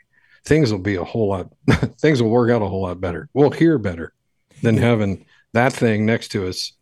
[0.48, 1.52] things will be a whole lot
[1.98, 3.28] things will work out a whole lot better.
[3.34, 4.14] We'll hear better
[4.62, 4.82] than yeah.
[4.82, 6.72] having that thing next to us.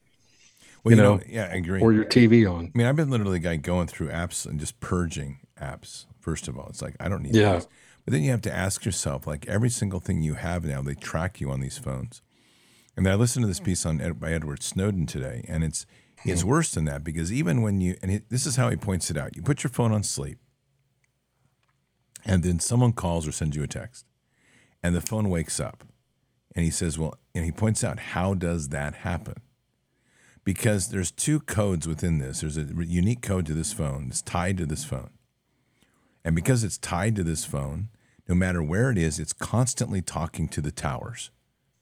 [0.85, 1.81] Well, you, you know, know, yeah, I agree.
[1.81, 2.66] Or your TV on.
[2.66, 6.07] I mean, I've been literally guy going through apps and just purging apps.
[6.20, 7.55] First of all, it's like I don't need yeah.
[7.55, 7.68] These.
[8.05, 10.94] But then you have to ask yourself, like every single thing you have now, they
[10.94, 12.22] track you on these phones.
[12.96, 15.87] And I listened to this piece on by Edward Snowden today, and it's
[16.24, 16.48] it's hmm.
[16.48, 19.16] worse than that because even when you and it, this is how he points it
[19.16, 20.38] out: you put your phone on sleep,
[22.24, 24.07] and then someone calls or sends you a text,
[24.83, 25.85] and the phone wakes up,
[26.55, 29.37] and he says, "Well," and he points out, "How does that happen?"
[30.44, 32.40] Because there's two codes within this.
[32.40, 34.07] There's a unique code to this phone.
[34.09, 35.11] It's tied to this phone,
[36.24, 37.88] and because it's tied to this phone,
[38.29, 41.31] no matter where it is, it's constantly talking to the towers,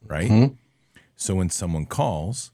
[0.02, 0.30] right?
[0.30, 0.54] Mm-hmm.
[1.16, 2.50] So when someone calls,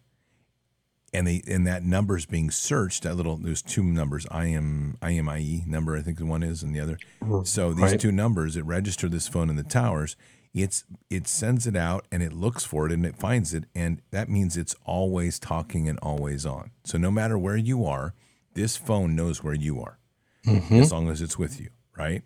[1.13, 3.03] and they and that number is being searched.
[3.03, 4.27] That little there's two numbers.
[4.31, 5.97] I am IMEI number.
[5.97, 6.99] I think the one is, and the other.
[7.45, 8.01] So these right.
[8.01, 10.17] two numbers, it registered this phone in the towers.
[10.53, 14.03] It's it sends it out and it looks for it and it finds it, and
[14.11, 16.71] that means it's always talking and always on.
[16.85, 18.15] So no matter where you are,
[18.55, 19.99] this phone knows where you are,
[20.45, 20.75] mm-hmm.
[20.75, 22.23] as long as it's with you, right?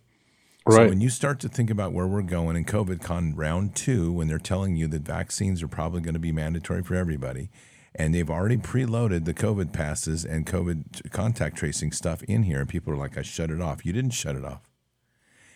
[0.67, 0.77] Right.
[0.77, 4.11] So when you start to think about where we're going in COVID con round two,
[4.11, 7.51] when they're telling you that vaccines are probably going to be mandatory for everybody,
[7.95, 12.61] and they've already preloaded the COVID passes and COVID contact tracing stuff in here.
[12.61, 13.87] And people are like, I shut it off.
[13.87, 14.69] You didn't shut it off.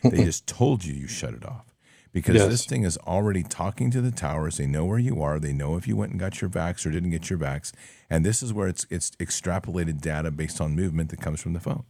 [0.03, 1.75] they just told you you shut it off
[2.13, 2.49] because yes.
[2.49, 4.57] this thing is already talking to the towers.
[4.57, 5.41] They know where you are.
[5.41, 7.73] They know if you went and got your vax or didn't get your vax.
[8.09, 11.61] And this is where it's it's extrapolated data based on movement that comes from the
[11.61, 11.85] phone.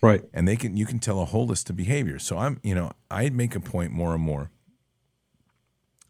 [0.00, 0.22] Right.
[0.32, 2.22] And they can you can tell a whole list of behaviors.
[2.22, 4.50] So I'm you know I'd make a point more and more.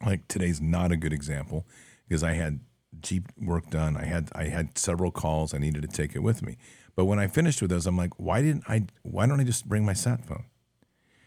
[0.04, 1.66] Like today's not a good example
[2.06, 2.60] because I had
[3.04, 3.96] Jeep work done.
[3.96, 5.54] I had I had several calls.
[5.54, 6.56] I needed to take it with me.
[6.96, 8.86] But when I finished with those, I'm like, why didn't I?
[9.02, 10.44] Why don't I just bring my sat phone?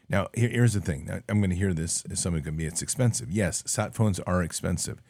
[0.10, 1.10] Now here, here's the thing.
[1.30, 2.04] I'm going to hear this.
[2.14, 3.32] Somebody going to be it's expensive.
[3.32, 5.02] Yes, sat phones are expensive,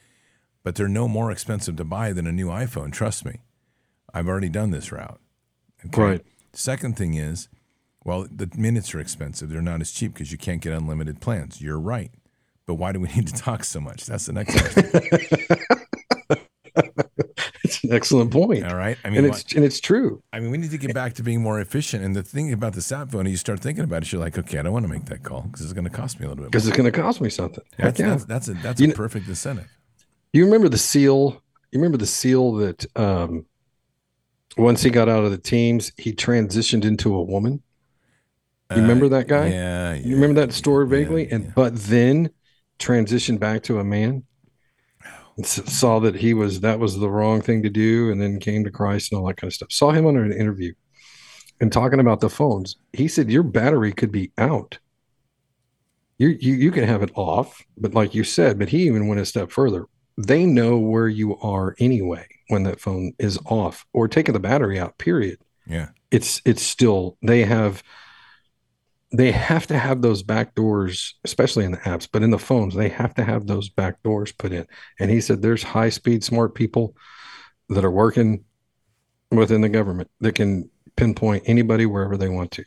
[0.64, 2.92] but they're no more expensive to buy than a new iPhone.
[2.92, 3.42] Trust me,
[4.14, 5.20] I've already done this route.
[5.86, 6.02] Okay?
[6.02, 6.26] Right.
[6.54, 7.50] Second thing is,
[8.04, 9.50] well, the minutes are expensive.
[9.50, 11.62] They're not as cheap because you can't get unlimited plans.
[11.62, 12.12] You're right.
[12.66, 14.06] But why do we need to talk so much?
[14.06, 15.78] That's the next question.
[17.88, 18.65] an excellent point.
[18.65, 18.97] All right.
[19.04, 20.21] I mean, and it's, and it's true.
[20.34, 22.04] I mean, we need to get back to being more efficient.
[22.04, 24.60] And the thing about the sat phone, you start thinking about it, you're like, okay,
[24.60, 26.43] I don't want to make that call because it's going to cost me a little
[26.43, 26.52] bit.
[26.52, 27.63] Because it's going to cost me something.
[27.78, 28.10] That's, yeah.
[28.10, 29.67] that's, that's a that's you a perfect incentive.
[30.34, 31.41] You remember the seal?
[31.71, 33.45] You remember the seal that um,
[34.58, 37.62] once he got out of the teams, he transitioned into a woman.
[38.71, 39.47] You uh, remember that guy?
[39.47, 40.06] Yeah, yeah.
[40.06, 41.28] You remember that story vaguely?
[41.28, 42.30] Yeah, and but then
[42.80, 44.23] transitioned back to a man
[45.43, 48.71] saw that he was that was the wrong thing to do and then came to
[48.71, 49.71] christ and all that kind of stuff.
[49.71, 50.73] Saw him on an interview
[51.60, 52.78] and talking about the phones.
[52.93, 54.80] He said your battery could be out.
[56.17, 59.21] You you, you can have it off but like you said but he even went
[59.21, 59.86] a step further.
[60.17, 64.80] They know where you are anyway when that phone is off or taking the battery
[64.80, 65.39] out period.
[65.67, 65.89] Yeah.
[66.10, 67.84] It's it's still they have
[69.12, 72.76] they have to have those back doors, especially in the apps, but in the phones,
[72.76, 74.67] they have to have those back doors put in.
[75.00, 76.96] And he said there's high speed, smart people
[77.70, 78.43] that are working
[79.32, 82.65] within the government that can pinpoint anybody wherever they want to.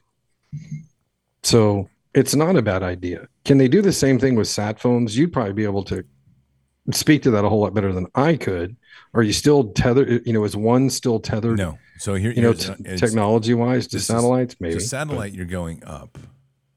[1.42, 3.28] So it's not a bad idea.
[3.44, 5.16] Can they do the same thing with sat phones?
[5.16, 6.04] You'd probably be able to
[6.94, 8.76] speak to that a whole lot better than I could.
[9.14, 10.26] Are you still tethered?
[10.26, 11.58] You know, is one still tethered?
[11.58, 11.78] No.
[11.98, 14.74] So here, you know, uh, t- technology wise to satellites, maybe.
[14.74, 15.36] To satellite, but.
[15.36, 16.18] you're going up.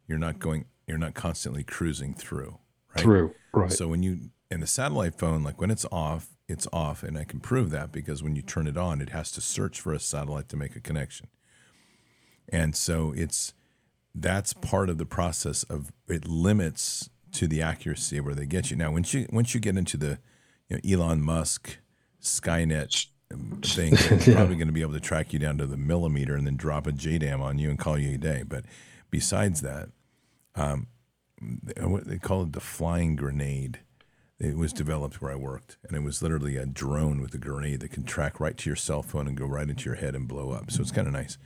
[0.08, 0.65] You're not going.
[0.88, 2.58] You're not constantly cruising through.
[2.95, 3.04] Right?
[3.04, 3.36] Through.
[3.54, 3.71] Right.
[3.71, 7.23] So when you in the satellite phone, like when it's off, it's off, and I
[7.23, 9.99] can prove that because when you turn it on, it has to search for a
[9.99, 11.28] satellite to make a connection.
[12.49, 13.54] And so it's
[14.13, 18.71] that's part of the process of it limits to the accuracy of where they get
[18.71, 18.77] you.
[18.77, 20.19] Now, once you once you get into the
[20.69, 21.77] you know, Elon Musk
[22.21, 23.08] Skynet
[23.62, 26.46] thing, they're probably going to be able to track you down to the millimeter and
[26.46, 28.44] then drop a JDAM on you and call you a day.
[28.48, 28.65] But
[29.10, 29.90] besides that,
[30.56, 30.88] um,
[31.77, 33.79] what they call it the flying grenade.
[34.40, 37.79] It was developed where I worked, and it was literally a drone with a grenade
[37.79, 40.27] that can track right to your cell phone and go right into your head and
[40.27, 40.69] blow up.
[40.69, 41.38] So it's kind of nice.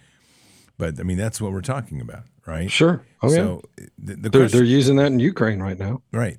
[0.77, 2.69] But I mean, that's what we're talking about, right?
[2.71, 3.03] Sure.
[3.21, 3.85] Oh, so yeah.
[3.97, 6.01] the, the they're, question, they're using that in Ukraine right now.
[6.11, 6.37] Right.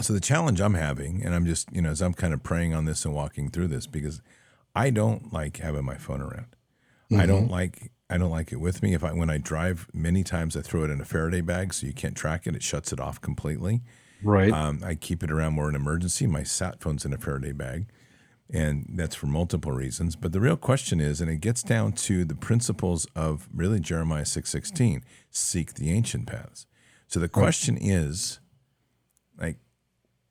[0.00, 2.74] So the challenge I'm having, and I'm just, you know, as I'm kind of praying
[2.74, 4.20] on this and walking through this, because
[4.74, 6.56] I don't like having my phone around.
[7.10, 7.20] Mm-hmm.
[7.20, 7.52] I don't mm-hmm.
[7.52, 8.94] like I don't like it with me.
[8.94, 11.86] If I when I drive, many times I throw it in a Faraday bag so
[11.86, 12.56] you can't track it.
[12.56, 13.82] It shuts it off completely.
[14.22, 14.52] Right.
[14.52, 16.26] Um, I keep it around more in emergency.
[16.26, 17.86] My sat phone's in a Faraday bag,
[18.52, 20.16] and that's for multiple reasons.
[20.16, 24.26] But the real question is, and it gets down to the principles of really Jeremiah
[24.26, 26.66] six sixteen: seek the ancient paths.
[27.06, 27.84] So the question right.
[27.84, 28.38] is,
[29.36, 29.56] like,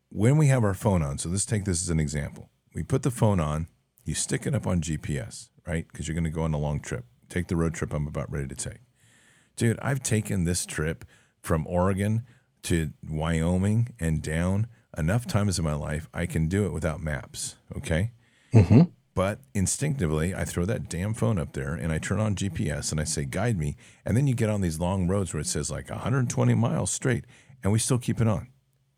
[0.09, 1.17] when we have our phone on.
[1.17, 2.49] So let's take this as an example.
[2.73, 3.67] We put the phone on.
[4.05, 5.85] You stick it up on GPS, right?
[5.91, 7.05] Because you're going to go on a long trip.
[7.27, 8.79] Take the road trip I'm about ready to take.
[9.55, 11.05] Dude, I've taken this trip
[11.41, 12.23] from Oregon
[12.63, 14.67] to Wyoming and down
[14.97, 16.07] enough times in my life.
[16.13, 17.55] I can do it without maps.
[17.77, 18.11] Okay.
[18.53, 18.81] Mm-hmm.
[19.15, 23.01] But instinctively, I throw that damn phone up there and I turn on GPS and
[23.01, 23.75] I say, guide me.
[24.05, 27.25] And then you get on these long roads where it says like 120 miles straight
[27.63, 28.47] and we still keep it on.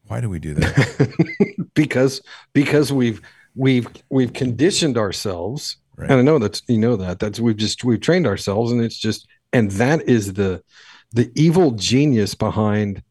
[0.08, 1.68] Why do we do that?
[1.74, 2.22] because
[2.54, 3.22] because we've
[3.56, 6.10] we've we've conditioned ourselves right.
[6.10, 8.98] and i know that's you know that that's we've just we've trained ourselves and it's
[8.98, 10.62] just and that is the
[11.14, 13.04] the evil genius behind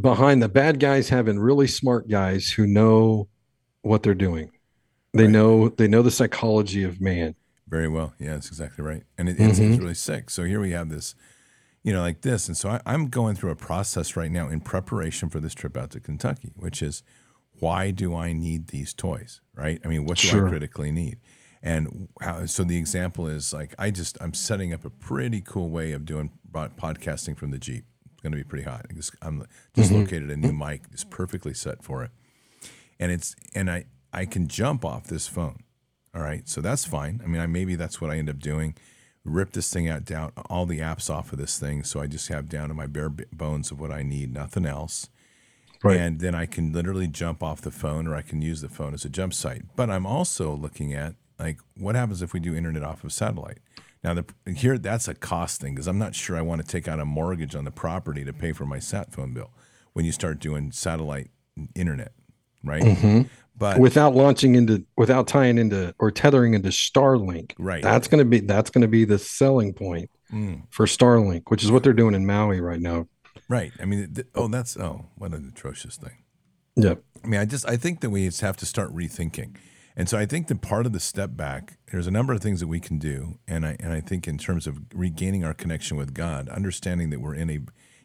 [0.00, 3.28] behind the bad guys having really smart guys who know
[3.82, 4.50] what they're doing
[5.12, 5.32] they right.
[5.32, 7.34] know they know the psychology of man
[7.68, 9.72] very well yeah that's exactly right and it, it's, mm-hmm.
[9.72, 11.14] it's really sick so here we have this
[11.82, 14.60] you know like this and so I, i'm going through a process right now in
[14.60, 17.02] preparation for this trip out to kentucky which is
[17.60, 19.40] why do I need these toys?
[19.54, 19.80] Right?
[19.84, 20.46] I mean, what do sure.
[20.46, 21.18] I critically need?
[21.62, 25.70] And how, so the example is like I just I'm setting up a pretty cool
[25.70, 27.84] way of doing podcasting from the Jeep.
[28.16, 28.86] It's going to be pretty hot.
[28.88, 29.94] I'm just mm-hmm.
[29.94, 32.10] located a new mic, it's perfectly set for it,
[32.98, 35.62] and it's and I I can jump off this phone.
[36.14, 37.20] All right, so that's fine.
[37.22, 38.74] I mean, I, maybe that's what I end up doing.
[39.24, 42.28] Rip this thing out, down all the apps off of this thing, so I just
[42.28, 45.08] have down to my bare bones of what I need, nothing else
[45.82, 46.00] Right.
[46.00, 48.94] And then I can literally jump off the phone or I can use the phone
[48.94, 49.64] as a jump site.
[49.76, 53.58] But I'm also looking at like what happens if we do internet off of satellite?
[54.06, 56.86] Now the, here that's a cost thing because I'm not sure I want to take
[56.86, 59.50] out a mortgage on the property to pay for my sat phone bill
[59.94, 61.28] when you start doing satellite
[61.74, 62.12] internet,
[62.62, 62.84] right?
[62.84, 63.22] Mm-hmm.
[63.58, 67.82] But without launching into without tying into or tethering into Starlink, right?
[67.82, 70.62] That's going to be that's going to be the selling point mm.
[70.70, 73.08] for Starlink, which is what they're doing in Maui right now.
[73.48, 73.72] Right.
[73.80, 76.22] I mean, th- oh, that's oh, what an atrocious thing.
[76.76, 77.02] Yep.
[77.24, 79.56] I mean, I just I think that we just have to start rethinking.
[79.96, 82.60] And so I think that part of the step back, there's a number of things
[82.60, 83.38] that we can do.
[83.48, 87.20] And I and I think in terms of regaining our connection with God, understanding that
[87.20, 87.60] we're in a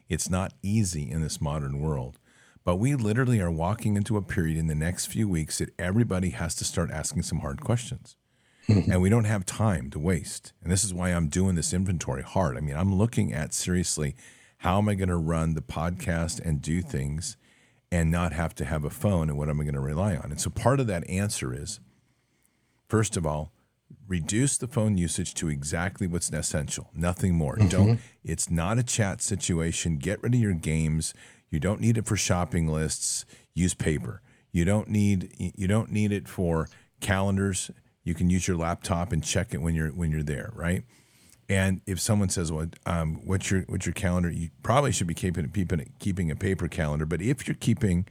[0.08, 2.18] it's not easy in this modern world.
[2.64, 6.30] But we literally are walking into a period in the next few weeks that everybody
[6.30, 8.16] has to start asking some hard questions.
[8.68, 8.92] Mm-hmm.
[8.92, 10.52] And we don't have time to waste.
[10.62, 12.56] And this is why I'm doing this inventory hard.
[12.56, 14.14] I mean, I'm looking at seriously
[14.58, 17.36] how am I going to run the podcast and do things
[17.92, 20.30] and not have to have a phone and what am I going to rely on?
[20.30, 21.78] And so part of that answer is
[22.88, 23.52] first of all,
[24.08, 27.56] reduce the phone usage to exactly what's essential, nothing more.
[27.56, 27.68] Mm-hmm.
[27.68, 29.98] Don't it's not a chat situation.
[29.98, 31.12] Get rid of your games.
[31.50, 33.26] You don't need it for shopping lists.
[33.52, 34.22] Use paper.
[34.52, 36.68] You don't need you don't need it for
[37.00, 37.70] calendars.
[38.04, 40.84] You can use your laptop and check it when you're when you're there, right?
[41.52, 45.12] And if someone says, "Well, um, what's your what's your calendar?" You probably should be
[45.12, 47.04] keeping keeping keeping a paper calendar.
[47.04, 48.06] But if you're keeping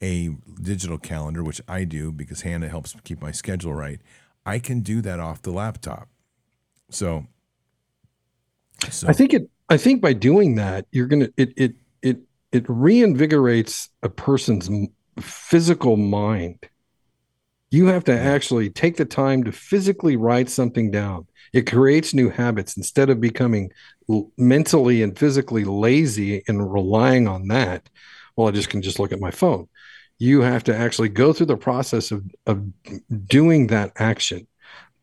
[0.00, 0.30] a
[0.62, 4.00] digital calendar, which I do because Hannah helps keep my schedule right,
[4.46, 6.08] I can do that off the laptop.
[6.88, 7.26] So,
[8.90, 9.08] so.
[9.08, 9.50] I think it.
[9.68, 12.18] I think by doing that, you're gonna it it it
[12.52, 14.70] it reinvigorates a person's
[15.18, 16.68] physical mind.
[17.74, 22.30] You have to actually take the time to physically write something down it creates new
[22.30, 23.70] habits instead of becoming
[24.36, 27.88] mentally and physically lazy and relying on that.
[28.34, 29.68] Well, I just can just look at my phone.
[30.18, 32.66] You have to actually go through the process of, of
[33.28, 34.48] doing that action.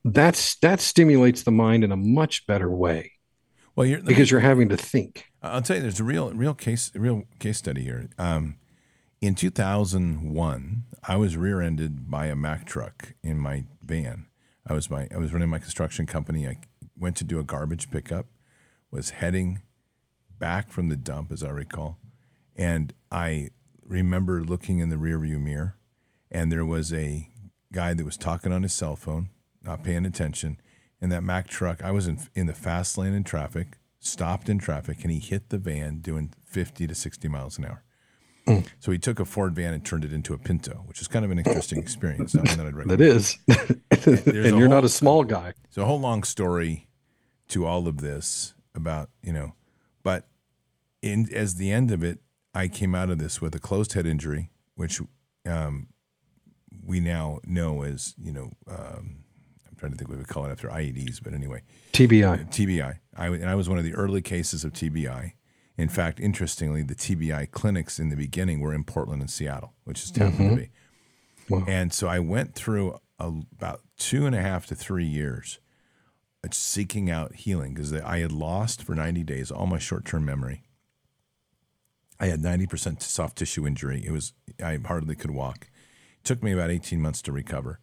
[0.04, 3.14] That's that stimulates the mind in a much better way.
[3.78, 5.28] Well, you're, because you're having to think.
[5.42, 8.10] I'll tell you, there's a real, real case, real case study here.
[8.18, 8.58] Um,
[9.22, 14.28] in 2001, I was rear-ended by a Mack truck in my van,
[14.68, 16.48] I was my I was running my construction company.
[16.48, 16.58] I
[16.98, 18.28] went to do a garbage pickup,
[18.92, 19.62] was heading
[20.38, 21.98] back from the dump, as I recall,
[22.56, 23.50] and I
[23.84, 25.78] remember looking in the rearview mirror,
[26.30, 27.30] and there was a
[27.74, 29.30] guy that was talking on his cell phone,
[29.64, 30.60] not paying attention,
[31.00, 31.84] and that Mack truck.
[31.84, 35.50] I was in in the fast lane in traffic, stopped in traffic, and he hit
[35.50, 37.84] the van doing fifty to sixty miles an hour.
[38.48, 38.66] Mm.
[38.80, 41.24] So he took a Ford van and turned it into a Pinto, which is kind
[41.24, 42.34] of an interesting experience.
[42.34, 43.00] Not one that I'd recommend.
[43.00, 45.54] That is, and you're whole, not a small guy.
[45.70, 46.88] So a whole long story
[47.50, 49.54] to all of this about you know,
[50.04, 50.28] but
[51.02, 52.20] in as the end of it,
[52.54, 55.00] I came out of this with a closed head injury, which
[55.46, 55.88] um,
[56.84, 58.52] we now know as you know.
[58.68, 59.24] Um,
[59.68, 61.62] I'm trying to think what we call it after IEDs, but anyway,
[61.94, 62.50] TBI.
[62.50, 63.00] TBI.
[63.16, 65.34] I and I was one of the early cases of TBI
[65.82, 70.04] in fact, interestingly, the TBI clinics in the beginning were in Portland and Seattle, which
[70.04, 70.50] is happened mm-hmm.
[70.50, 70.70] to be.
[71.50, 71.66] Wow.
[71.68, 75.60] And so I went through a, about two and a half to three years
[76.52, 80.64] seeking out healing because I had lost for 90 days all my short term memory.
[82.20, 84.04] I had 90% soft tissue injury.
[84.06, 85.68] It was, I hardly could walk.
[86.20, 87.80] It took me about 18 months to recover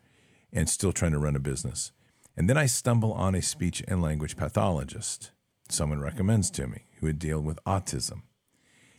[0.53, 1.93] and still trying to run a business.
[2.37, 5.33] And then I stumble on a speech and language pathologist
[5.69, 8.23] someone recommends to me who had dealt with autism.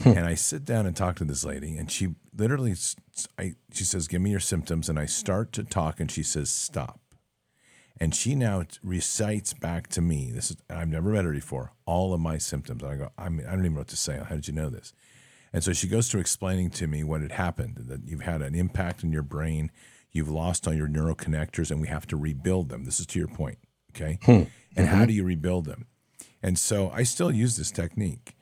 [0.01, 0.09] Hmm.
[0.11, 2.73] and I sit down and talk to this lady, and she literally,
[3.37, 6.49] I, she says, "Give me your symptoms," and I start to talk, and she says,
[6.49, 7.01] "Stop."
[7.99, 10.31] And she now recites back to me.
[10.31, 11.73] This is I've never met her before.
[11.85, 13.97] All of my symptoms, and I go, I, mean, I don't even know what to
[13.97, 14.21] say.
[14.23, 14.93] How did you know this?
[15.51, 17.77] And so she goes through explaining to me what had happened.
[17.87, 19.69] That you've had an impact in your brain,
[20.11, 22.85] you've lost all your neural connectors, and we have to rebuild them.
[22.85, 23.57] This is to your point,
[23.91, 24.19] okay?
[24.23, 24.31] Hmm.
[24.31, 24.85] And mm-hmm.
[24.85, 25.87] how do you rebuild them?
[26.41, 28.35] And so I still use this technique.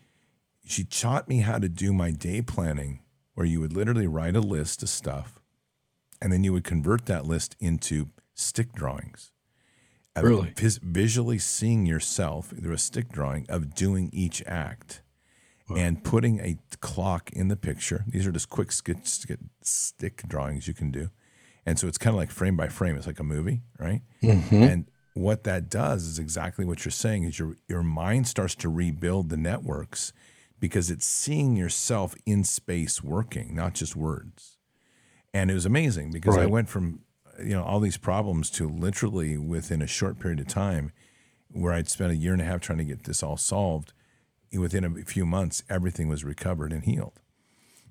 [0.66, 3.02] She taught me how to do my day planning,
[3.34, 5.40] where you would literally write a list of stuff,
[6.22, 9.32] and then you would convert that list into stick drawings.
[10.22, 10.54] Really?
[10.56, 15.02] Vis- visually seeing yourself through a stick drawing of doing each act
[15.70, 15.78] wow.
[15.78, 18.04] and putting a clock in the picture.
[18.08, 21.10] These are just quick stick drawings you can do.
[21.66, 22.96] And so it's kind of like frame by frame.
[22.96, 24.02] It's like a movie, right?
[24.24, 24.64] Mm-hmm.
[24.64, 28.70] And what that does is exactly what you're saying is your your mind starts to
[28.70, 30.14] rebuild the networks
[30.60, 34.58] because it's seeing yourself in space working, not just words.
[35.34, 36.44] And it was amazing because right.
[36.44, 37.02] I went from
[37.40, 40.92] you know all these problems to literally within a short period of time
[41.52, 43.94] where I'd spent a year and a half trying to get this all solved
[44.54, 47.20] within a few months everything was recovered and healed.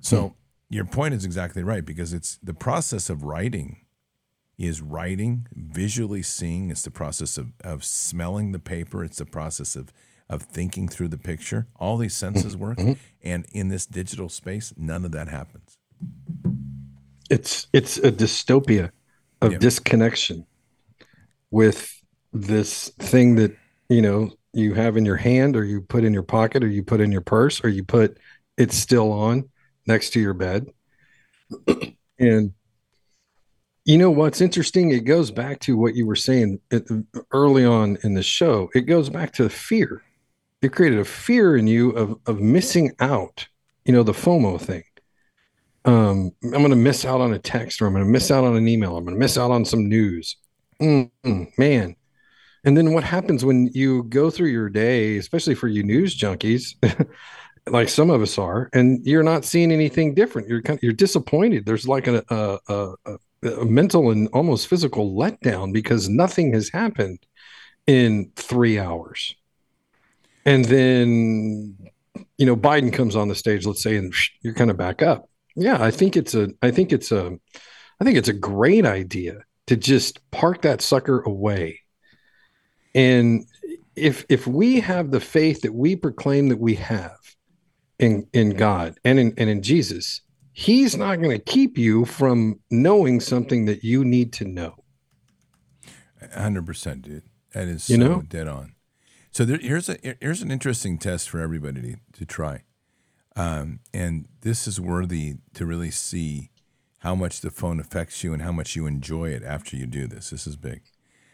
[0.01, 0.35] So hmm.
[0.68, 3.86] your point is exactly right because it's the process of writing
[4.59, 6.70] is writing, visually seeing.
[6.70, 9.04] It's the process of, of smelling the paper.
[9.04, 9.92] It's the process of,
[10.28, 11.66] of thinking through the picture.
[11.76, 12.78] All these senses work.
[12.78, 12.92] Mm-hmm.
[13.22, 15.78] And in this digital space, none of that happens.
[17.28, 18.92] It's it's a dystopia
[19.42, 19.61] of yep.
[19.61, 20.46] disconnection
[21.50, 22.00] with
[22.32, 23.57] this thing that,
[23.88, 26.82] you know, you have in your hand or you put in your pocket or you
[26.82, 28.18] put in your purse or you put
[28.57, 29.48] it's still on
[29.86, 30.66] next to your bed
[32.18, 32.52] and
[33.87, 34.91] you know what's interesting?
[34.91, 36.61] It goes back to what you were saying
[37.30, 38.68] early on in the show.
[38.74, 40.03] It goes back to fear.
[40.61, 43.47] It created a fear in you of of missing out.
[43.84, 44.82] You know the FOMO thing.
[45.84, 48.43] Um, I'm going to miss out on a text, or I'm going to miss out
[48.43, 48.97] on an email.
[48.97, 50.37] I'm going to miss out on some news.
[50.82, 51.95] Mm-mm, man.
[52.64, 56.74] And then what happens when you go through your day, especially for you news junkies,
[57.68, 60.49] like some of us are, and you're not seeing anything different.
[60.49, 61.64] You're kind of, you're disappointed.
[61.64, 62.59] There's like a, a,
[63.07, 67.18] a, a mental and almost physical letdown because nothing has happened
[67.87, 69.34] in three hours.
[70.45, 71.76] And then,
[72.39, 75.28] you know, Biden comes on the stage, let's say, and you're kind of back up.
[75.55, 77.39] Yeah, I think it's a, I think it's a,
[78.01, 81.80] I think it's a great idea to just park that sucker away.
[82.95, 83.47] And
[83.97, 87.16] if if we have the faith that we proclaim that we have
[87.99, 90.20] in in God and in and in Jesus,
[90.59, 94.74] he's not going to keep you from knowing something that you need to know.
[96.34, 97.24] 100%, dude.
[97.52, 98.22] That is you so know?
[98.22, 98.74] dead on.
[99.30, 102.62] So there, here's a here's an interesting test for everybody to, to try.
[103.36, 106.50] Um, and this is worthy to really see
[107.00, 110.07] how much the phone affects you and how much you enjoy it after you do
[110.07, 110.30] this.
[110.30, 110.80] This is big.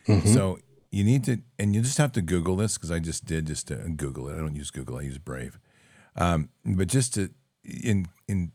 [0.08, 0.28] Mm-hmm.
[0.34, 0.58] So
[0.90, 3.68] you need to, and you just have to Google this because I just did just
[3.68, 4.34] to Google it.
[4.34, 5.60] I don't use Google, I use Brave.
[6.16, 7.30] Um, but just to
[7.64, 8.50] in in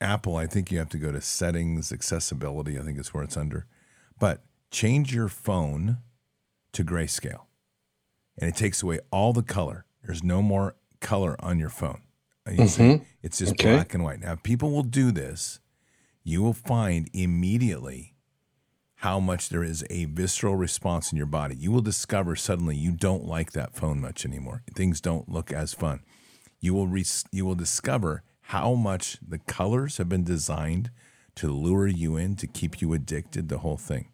[0.00, 3.36] Apple, I think you have to go to settings, accessibility, I think is where it's
[3.36, 3.66] under.
[4.18, 5.98] But change your phone
[6.72, 7.46] to grayscale.
[8.40, 9.86] And it takes away all the color.
[10.04, 12.02] There's no more color on your phone.
[12.48, 13.04] You mm-hmm.
[13.22, 13.74] It's just okay.
[13.74, 14.20] black and white.
[14.20, 15.60] Now, if people will do this.
[16.24, 18.14] You will find immediately
[18.96, 21.56] how much there is a visceral response in your body.
[21.56, 24.62] You will discover suddenly you don't like that phone much anymore.
[24.74, 26.00] Things don't look as fun.
[26.60, 30.90] You will re- you will discover how much the colors have been designed
[31.34, 34.08] to lure you in, to keep you addicted, the whole thing.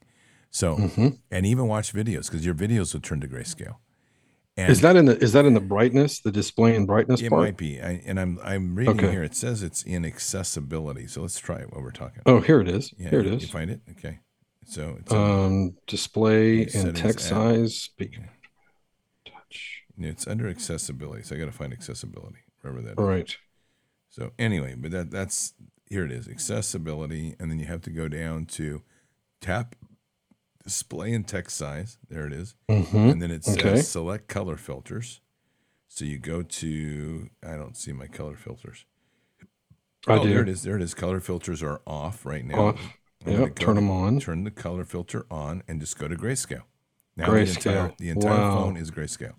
[0.50, 1.08] So, mm-hmm.
[1.30, 3.76] and even watch videos because your videos will turn to grayscale.
[4.56, 7.30] And is that in the is that in the brightness, the display and brightness it
[7.30, 7.42] part?
[7.42, 7.80] might be.
[7.80, 9.10] I, and I'm I'm reading okay.
[9.12, 9.22] here.
[9.22, 11.06] It says it's in accessibility.
[11.06, 12.22] So let's try it while we're talking.
[12.26, 12.92] Oh, here it is.
[12.98, 13.42] Yeah, here it is.
[13.42, 13.82] You find it?
[13.92, 14.18] Okay.
[14.64, 17.76] So it's um display and text size.
[17.76, 18.18] Speak.
[19.24, 19.82] Touch.
[19.96, 21.22] It's under accessibility.
[21.22, 22.40] So I got to find accessibility.
[22.62, 22.98] Wherever that.
[22.98, 23.36] All right.
[24.14, 25.54] So anyway, but that that's
[25.88, 28.82] here it is accessibility, and then you have to go down to
[29.40, 29.74] tap
[30.62, 31.98] display and text size.
[32.08, 32.54] There it is.
[32.70, 32.96] Mm-hmm.
[32.96, 33.80] and then it says okay.
[33.80, 35.20] select color filters.
[35.88, 38.84] So you go to I don't see my color filters.
[40.06, 40.28] I oh, do.
[40.28, 40.62] there it is.
[40.62, 40.94] There it is.
[40.94, 42.68] Color filters are off right now.
[42.68, 42.80] Off.
[43.26, 43.58] Yep.
[43.58, 44.20] Turn them on.
[44.20, 46.62] Turn the color filter on and just go to grayscale.
[47.16, 47.64] Now grayscale.
[47.64, 48.62] the entire, the entire wow.
[48.62, 49.34] phone is grayscale,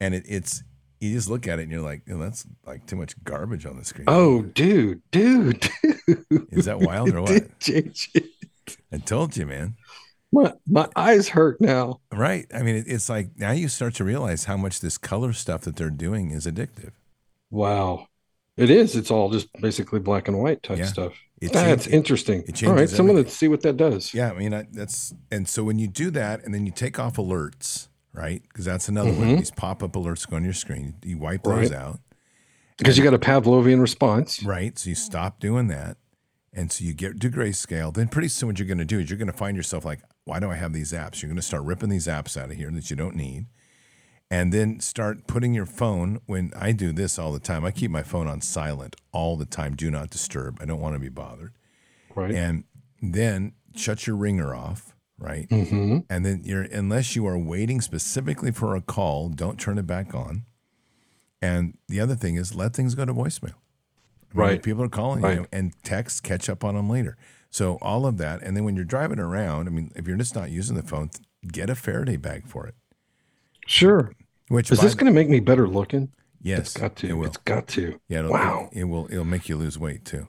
[0.00, 0.62] and it, it's
[1.00, 3.76] you just look at it and you're like, oh, that's like too much garbage on
[3.76, 4.04] the screen.
[4.08, 6.46] Oh, dude, dude, dude.
[6.50, 7.42] Is that wild or what?
[8.92, 9.76] I told you, man.
[10.30, 12.00] My my eyes hurt now.
[12.12, 12.46] Right.
[12.52, 15.62] I mean, it, it's like now you start to realize how much this color stuff
[15.62, 16.92] that they're doing is addictive.
[17.50, 18.08] Wow.
[18.58, 18.94] It is.
[18.96, 20.84] It's all just basically black and white type yeah.
[20.84, 21.14] stuff.
[21.40, 22.42] It ah, that's interesting.
[22.46, 24.12] It all right, so I'm going to see what that does.
[24.12, 26.98] Yeah, I mean I, that's and so when you do that, and then you take
[26.98, 28.42] off alerts, right?
[28.48, 29.26] Because that's another mm-hmm.
[29.28, 29.36] one.
[29.36, 30.94] These pop up alerts go on your screen.
[31.04, 31.78] You wipe those right.
[31.78, 32.00] out.
[32.76, 34.42] Because you got a Pavlovian response.
[34.42, 34.78] Right.
[34.78, 35.96] So you stop doing that.
[36.52, 37.92] And so you get to grayscale.
[37.92, 40.00] Then pretty soon what you're going to do is you're going to find yourself like,
[40.24, 41.20] why do I have these apps?
[41.20, 43.46] You're going to start ripping these apps out of here that you don't need.
[44.30, 47.90] And then start putting your phone, when I do this all the time, I keep
[47.90, 49.74] my phone on silent all the time.
[49.74, 50.58] Do not disturb.
[50.60, 51.54] I don't want to be bothered.
[52.14, 52.34] Right.
[52.34, 52.64] And
[53.00, 55.48] then shut your ringer off right?
[55.48, 55.98] Mm-hmm.
[56.08, 60.14] And then you're unless you are waiting specifically for a call, don't turn it back
[60.14, 60.44] on.
[61.40, 63.54] And the other thing is let things go to voicemail.
[63.54, 64.62] I mean, right.
[64.62, 65.38] People are calling right.
[65.38, 67.16] you and text, catch up on them later.
[67.50, 70.34] So all of that, and then when you're driving around, I mean, if you're just
[70.34, 71.10] not using the phone,
[71.50, 72.74] get a Faraday bag for it.
[73.66, 74.12] Sure.
[74.48, 76.10] Which is this going to make me better looking?
[76.40, 77.22] Yes, it's got to.
[77.22, 78.00] It has got to.
[78.08, 78.28] Yeah.
[78.28, 78.68] Wow.
[78.72, 79.08] It, it will.
[79.10, 80.28] It'll make you lose weight too.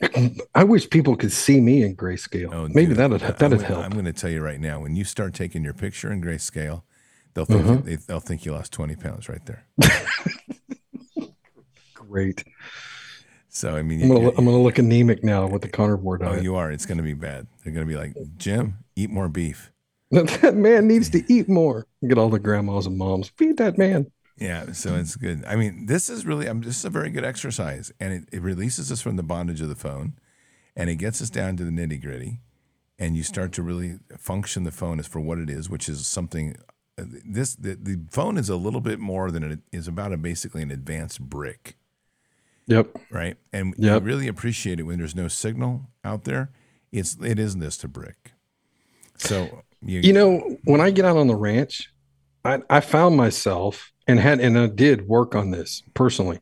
[0.54, 2.52] I wish people could see me in grayscale.
[2.52, 3.84] Oh, Maybe that'd that'd help.
[3.84, 4.80] I'm going to tell you right now.
[4.80, 6.82] When you start taking your picture in grayscale,
[7.34, 7.76] they'll think uh-huh.
[7.84, 9.66] they, will think you lost 20 pounds right there.
[11.94, 12.44] Great.
[13.50, 16.38] So I mean, I'm I'm gonna look anemic now with the carnivore diet.
[16.38, 16.70] Oh, you are.
[16.70, 17.48] It's gonna be bad.
[17.62, 19.72] They're gonna be like, Jim, eat more beef.
[20.10, 21.86] that man needs to eat more.
[22.06, 24.10] Get all the grandmas and moms feed that man.
[24.40, 25.44] Yeah, so it's good.
[25.46, 28.40] I mean, this is really, I'm this is a very good exercise, and it, it
[28.40, 30.14] releases us from the bondage of the phone,
[30.74, 32.40] and it gets us down to the nitty gritty,
[32.98, 36.06] and you start to really function the phone as for what it is, which is
[36.06, 36.56] something.
[36.98, 40.16] Uh, this the, the phone is a little bit more than it is about a
[40.16, 41.76] basically an advanced brick.
[42.66, 42.98] Yep.
[43.10, 43.36] Right.
[43.52, 44.02] And yep.
[44.02, 46.50] you really appreciate it when there's no signal out there.
[46.92, 48.32] It's it is this to brick.
[49.18, 51.92] So you, you know, when I get out on the ranch,
[52.44, 56.40] I, I found myself and had and I did work on this personally.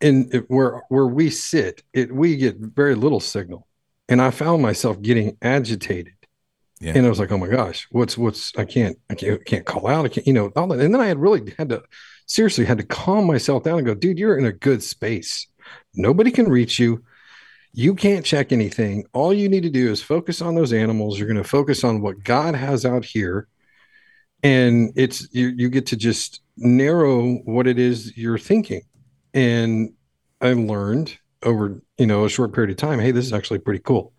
[0.00, 3.66] In where where we sit, it we get very little signal,
[4.08, 6.14] and I found myself getting agitated.
[6.80, 6.92] Yeah.
[6.94, 8.52] And I was like, "Oh my gosh, what's what's?
[8.56, 10.04] I can't, I can't, can't call out.
[10.04, 11.82] I can't, you know, all that." And then I had really had to
[12.26, 15.46] seriously had to calm myself down and go, "Dude, you're in a good space.
[15.94, 17.02] Nobody can reach you
[17.76, 19.04] you can't check anything.
[19.12, 21.18] All you need to do is focus on those animals.
[21.18, 23.48] You're going to focus on what God has out here.
[24.42, 28.82] And it's you, you get to just narrow what it is you're thinking.
[29.34, 29.92] And
[30.40, 33.80] I learned over, you know, a short period of time, hey, this is actually pretty
[33.80, 34.12] cool.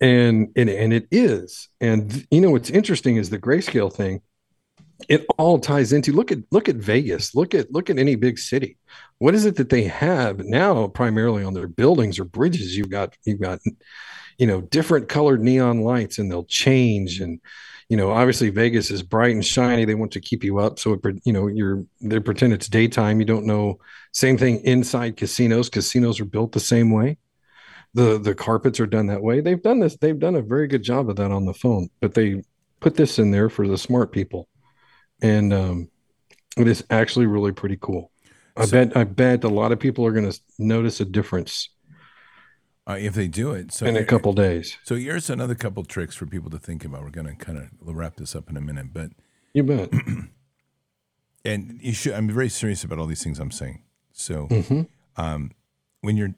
[0.00, 1.68] And and and it is.
[1.80, 4.20] And you know what's interesting is the grayscale thing
[5.08, 8.38] it all ties into look at look at Vegas, look at look at any big
[8.38, 8.78] city.
[9.18, 12.76] What is it that they have now primarily on their buildings or bridges?
[12.76, 13.60] You've got you've got
[14.38, 17.40] you know different colored neon lights and they'll change and
[17.88, 19.84] you know obviously Vegas is bright and shiny.
[19.84, 23.20] They want to keep you up so it, you know you're they pretend it's daytime.
[23.20, 23.78] You don't know.
[24.12, 25.68] Same thing inside casinos.
[25.68, 27.18] Casinos are built the same way.
[27.94, 29.40] The the carpets are done that way.
[29.40, 29.96] They've done this.
[29.96, 32.42] They've done a very good job of that on the phone, but they
[32.80, 34.48] put this in there for the smart people
[35.22, 35.88] and um,
[36.56, 38.10] it is actually really pretty cool.
[38.56, 41.70] I so, bet I bet a lot of people are going to notice a difference
[42.88, 43.72] uh, if they do it.
[43.72, 44.78] So in a couple days.
[44.84, 47.02] So here's another couple tricks for people to think about.
[47.02, 49.10] We're going to kind of wrap this up in a minute, but
[49.52, 49.90] you bet.
[51.44, 52.14] and you should.
[52.14, 53.82] I'm very serious about all these things I'm saying.
[54.12, 54.82] So mm-hmm.
[55.16, 55.52] um,
[56.00, 56.34] when you're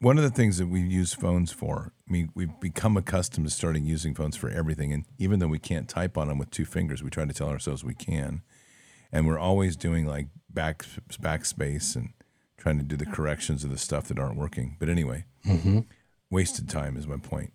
[0.00, 3.52] one of the things that we use phones for, I mean, we've become accustomed to
[3.52, 4.92] starting using phones for everything.
[4.92, 7.48] And even though we can't type on them with two fingers, we try to tell
[7.48, 8.42] ourselves we can.
[9.10, 10.84] And we're always doing like back
[11.20, 12.10] backspace and
[12.58, 14.76] trying to do the corrections of the stuff that aren't working.
[14.78, 15.80] But anyway, mm-hmm.
[16.30, 17.52] wasted time is my point.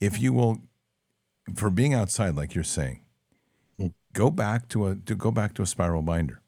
[0.00, 0.58] If you will,
[1.54, 3.02] for being outside, like you're saying,
[3.80, 3.92] mm.
[4.12, 6.42] go back to a to go back to a spiral binder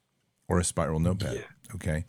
[0.48, 1.34] or a spiral notepad.
[1.36, 1.74] Yeah.
[1.74, 2.04] Okay,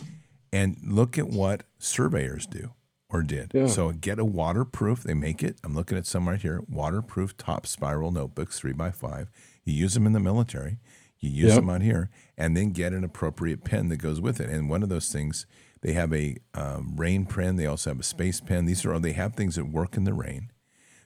[0.51, 2.73] and look at what surveyors do
[3.09, 3.51] or did.
[3.53, 3.67] Yeah.
[3.67, 5.03] So get a waterproof.
[5.03, 5.57] They make it.
[5.63, 6.63] I'm looking at some right here.
[6.67, 9.29] Waterproof top spiral notebooks, three by five.
[9.63, 10.79] You use them in the military.
[11.19, 11.61] You use yep.
[11.61, 14.49] them out here, and then get an appropriate pen that goes with it.
[14.49, 15.45] And one of those things,
[15.83, 17.55] they have a um, rain pen.
[17.55, 18.65] They also have a space pen.
[18.65, 20.51] These are all they have things that work in the rain.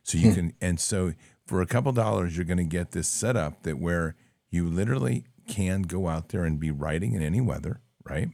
[0.03, 0.35] So you hmm.
[0.35, 1.13] can, and so
[1.45, 4.15] for a couple dollars, you're going to get this setup that where
[4.49, 8.29] you literally can go out there and be writing in any weather, right?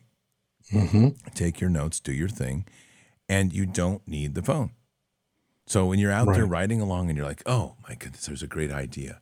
[0.71, 1.09] Mm-hmm.
[1.33, 2.65] Take your notes, do your thing
[3.29, 4.71] and you don't need the phone.
[5.65, 6.35] So when you're out right.
[6.35, 9.21] there riding along and you're like, oh my goodness, there's a great idea.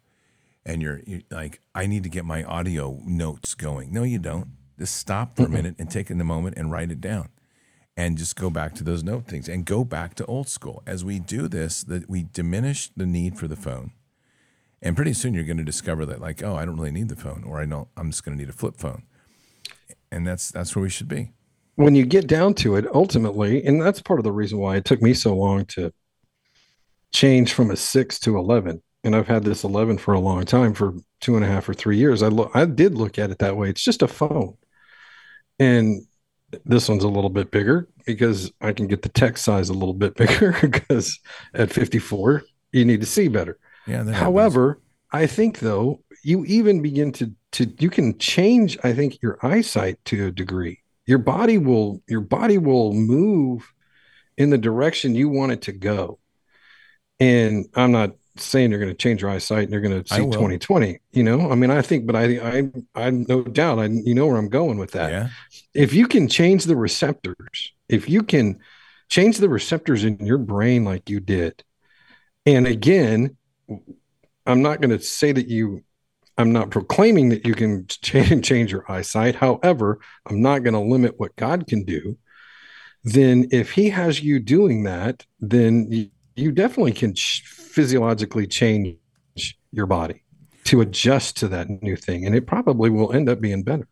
[0.65, 3.91] And you're, you're, like, I need to get my audio notes going.
[3.91, 4.49] No, you don't.
[4.81, 7.29] Just stop for a minute and take in the moment and write it down.
[7.95, 10.81] And just go back to those note things and go back to old school.
[10.87, 13.91] As we do this, that we diminish the need for the phone.
[14.81, 17.15] And pretty soon you're going to discover that, like, oh, I don't really need the
[17.15, 19.03] phone, or I don't, I'm just going to need a flip phone.
[20.11, 21.31] And that's that's where we should be
[21.75, 24.85] when you get down to it, ultimately, and that's part of the reason why it
[24.85, 25.91] took me so long to
[27.13, 28.81] change from a six to 11.
[29.03, 31.73] And I've had this 11 for a long time for two and a half or
[31.73, 32.21] three years.
[32.21, 33.69] I, lo- I did look at it that way.
[33.69, 34.55] It's just a phone.
[35.61, 36.05] And
[36.65, 39.93] this one's a little bit bigger because I can get the text size a little
[39.93, 41.19] bit bigger because
[41.53, 43.57] at 54, you need to see better.
[43.87, 44.11] Yeah.
[44.11, 44.81] However,
[45.11, 50.03] I think though, you even begin to, to, you can change, I think, your eyesight
[50.05, 53.73] to a degree your body will your body will move
[54.37, 56.19] in the direction you want it to go
[57.19, 60.21] and i'm not saying you're going to change your eyesight and you're going to see
[60.21, 64.13] 2020 you know i mean i think but i i i no doubt i you
[64.13, 65.29] know where i'm going with that yeah.
[65.73, 68.59] if you can change the receptors if you can
[69.09, 71.63] change the receptors in your brain like you did
[72.45, 73.35] and again
[74.45, 75.83] i'm not going to say that you
[76.37, 79.35] I'm not proclaiming that you can change, change your eyesight.
[79.35, 82.17] However, I'm not going to limit what God can do.
[83.03, 86.11] Then, if He has you doing that, then
[86.41, 88.97] you, definitely can ch- physiologically change
[89.71, 90.23] your body
[90.65, 92.25] to adjust to that new thing.
[92.25, 93.87] And it probably will end up being better.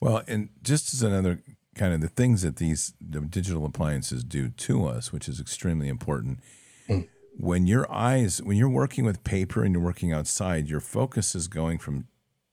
[0.00, 1.40] Well, and just as another
[1.74, 5.88] kind of the things that these the digital appliances do to us, which is extremely
[5.88, 6.40] important.
[6.88, 11.34] Mm when your eyes when you're working with paper and you're working outside your focus
[11.34, 12.06] is going from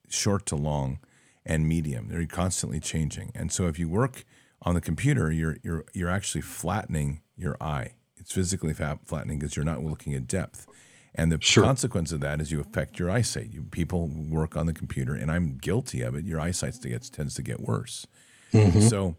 [0.08, 1.00] short to long
[1.46, 4.24] and medium they're constantly changing and so if you work
[4.62, 7.94] on the computer you're you're you're actually flattening your eye
[8.30, 10.68] it's physically flattening because you're not looking at depth
[11.16, 11.64] and the sure.
[11.64, 15.32] consequence of that is you affect your eyesight you, people work on the computer and
[15.32, 18.06] i'm guilty of it your eyesight gets, tends to get worse
[18.54, 18.82] mm-hmm.
[18.82, 19.16] so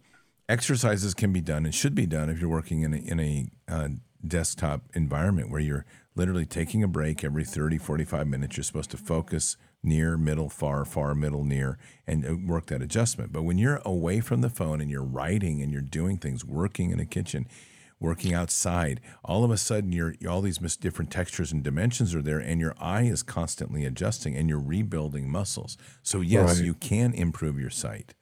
[0.48, 3.50] exercises can be done and should be done if you're working in a, in a
[3.68, 3.88] uh,
[4.26, 5.84] desktop environment where you're
[6.14, 8.56] literally taking a break every 30, 45 minutes.
[8.56, 13.32] You're supposed to focus near, middle, far, far, middle, near, and uh, work that adjustment.
[13.32, 16.90] But when you're away from the phone and you're writing and you're doing things, working
[16.90, 17.46] in a kitchen,
[18.00, 22.38] working outside, all of a sudden you're all these different textures and dimensions are there,
[22.38, 25.76] and your eye is constantly adjusting and you're rebuilding muscles.
[26.02, 26.64] So yes, right.
[26.64, 28.14] you can improve your sight,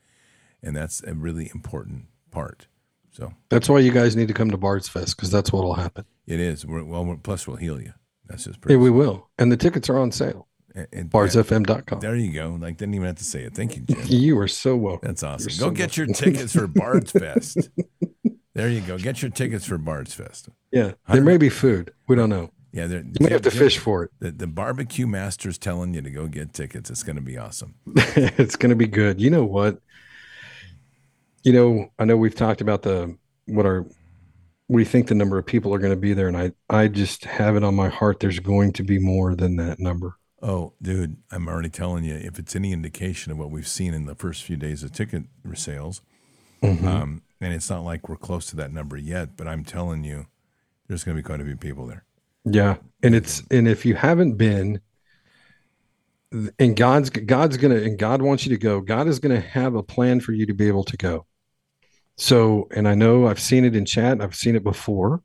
[0.62, 2.66] and that's a really important part.
[3.10, 5.74] So that's why you guys need to come to Bard's Fest because that's what will
[5.74, 6.04] happen.
[6.26, 6.66] It is.
[6.66, 7.94] We're, well, we're, plus we'll heal you.
[8.26, 8.74] That's just pretty.
[8.74, 10.46] Yeah, we will, and the tickets are on sale.
[10.92, 12.00] And, bardsfm.com.
[12.00, 12.56] There you go.
[12.60, 13.54] Like didn't even have to say it.
[13.54, 13.98] Thank you, Jim.
[14.06, 15.08] you are so welcome.
[15.08, 15.50] That's awesome.
[15.50, 16.04] You're go so get welcome.
[16.06, 17.70] your tickets for Bard's Fest.
[18.58, 18.98] There you go.
[18.98, 20.48] Get your tickets for Bard's Fest.
[20.72, 21.92] Yeah, there may be food.
[22.08, 22.50] We don't know.
[22.72, 24.10] Yeah, you may have to fish for it.
[24.18, 26.90] The, the barbecue master's telling you to go get tickets.
[26.90, 27.76] It's going to be awesome.
[27.86, 29.20] it's going to be good.
[29.20, 29.80] You know what?
[31.44, 33.86] You know, I know we've talked about the what our
[34.66, 37.26] we think the number of people are going to be there, and I I just
[37.26, 38.18] have it on my heart.
[38.18, 40.16] There's going to be more than that number.
[40.42, 42.16] Oh, dude, I'm already telling you.
[42.16, 45.26] If it's any indication of what we've seen in the first few days of ticket
[45.54, 46.02] sales,
[46.60, 46.88] mm-hmm.
[46.88, 50.26] um, and it's not like we're close to that number yet, but I'm telling you,
[50.88, 52.04] there's going to be quite a few people there.
[52.44, 54.80] Yeah, and it's and if you haven't been,
[56.58, 58.80] and God's God's gonna and God wants you to go.
[58.80, 61.26] God is gonna have a plan for you to be able to go.
[62.16, 64.20] So, and I know I've seen it in chat.
[64.20, 65.22] I've seen it before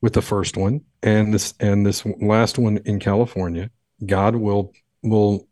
[0.00, 3.70] with the first one and this and this last one in California.
[4.04, 4.72] God will
[5.02, 5.46] will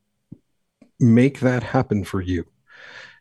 [1.00, 2.46] make that happen for you.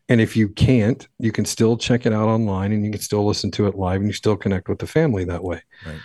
[0.09, 3.25] And if you can't, you can still check it out online and you can still
[3.25, 5.61] listen to it live and you still connect with the family that way.
[5.85, 5.99] Right.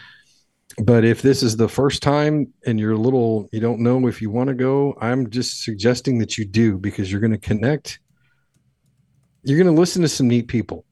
[0.82, 4.20] But if this is the first time and you're a little, you don't know if
[4.22, 8.00] you want to go, I'm just suggesting that you do because you're going to connect.
[9.44, 10.84] You're going to listen to some neat people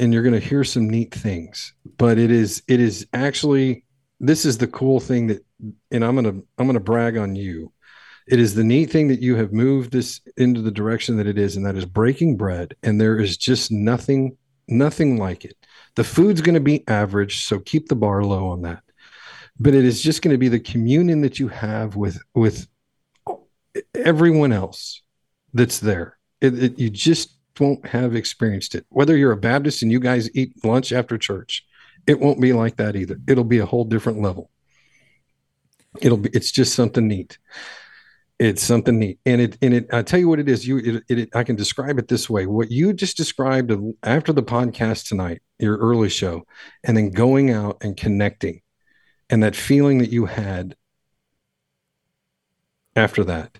[0.00, 3.84] and you're going to hear some neat things but it is it is actually
[4.18, 5.44] this is the cool thing that
[5.90, 7.72] and i'm going to i'm going to brag on you
[8.30, 11.38] it is the neat thing that you have moved this into the direction that it
[11.38, 14.36] is and that is breaking bread and there is just nothing
[14.68, 15.56] nothing like it
[15.96, 18.82] the food's going to be average so keep the bar low on that
[19.58, 22.68] but it is just going to be the communion that you have with with
[23.94, 25.02] everyone else
[25.52, 28.86] that's there it, it, you just won't have experienced it.
[28.88, 31.64] Whether you're a Baptist and you guys eat lunch after church,
[32.06, 33.20] it won't be like that either.
[33.28, 34.50] It'll be a whole different level.
[36.00, 37.38] It'll be it's just something neat.
[38.40, 39.20] It's something neat.
[39.26, 41.56] And it and it I tell you what it is, you it, it I can
[41.56, 42.46] describe it this way.
[42.46, 43.70] What you just described
[44.02, 46.46] after the podcast tonight, your early show,
[46.82, 48.62] and then going out and connecting
[49.28, 50.74] and that feeling that you had
[52.96, 53.58] after that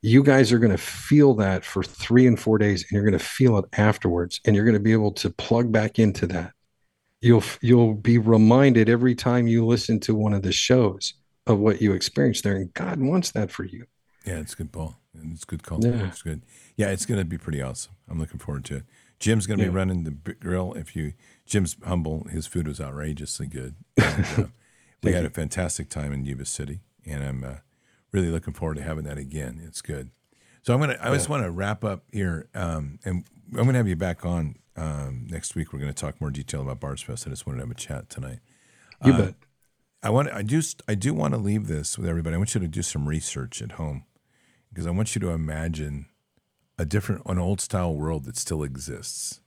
[0.00, 3.18] you guys are going to feel that for three and four days and you're going
[3.18, 6.52] to feel it afterwards and you're going to be able to plug back into that
[7.20, 11.14] you'll you'll be reminded every time you listen to one of the shows
[11.46, 13.84] of what you experienced there and god wants that for you
[14.24, 14.96] yeah it's good paul
[15.32, 16.06] it's good call yeah.
[16.06, 16.42] it's good
[16.76, 18.84] yeah it's going to be pretty awesome i'm looking forward to it
[19.18, 19.70] jim's going to yeah.
[19.70, 21.12] be running the grill if you
[21.46, 24.44] jim's humble his food was outrageously good and, uh,
[25.02, 27.54] we had a fantastic time in yuba city and i'm uh,
[28.14, 29.60] really looking forward to having that again.
[29.66, 30.10] It's good.
[30.62, 30.96] So I'm gonna.
[31.00, 31.14] I yeah.
[31.14, 33.24] just want to wrap up here, um, and
[33.58, 35.72] I'm gonna have you back on um, next week.
[35.72, 37.26] We're gonna talk more detail about Bard's Fest.
[37.26, 38.38] I just wanted to have a chat tonight.
[39.04, 39.34] You uh, bet.
[40.02, 40.30] I want.
[40.32, 40.80] I just.
[40.88, 42.34] I do want to leave this with everybody.
[42.34, 44.04] I want you to do some research at home
[44.74, 46.06] because I want you to imagine
[46.76, 49.40] a different, an old style world that still exists.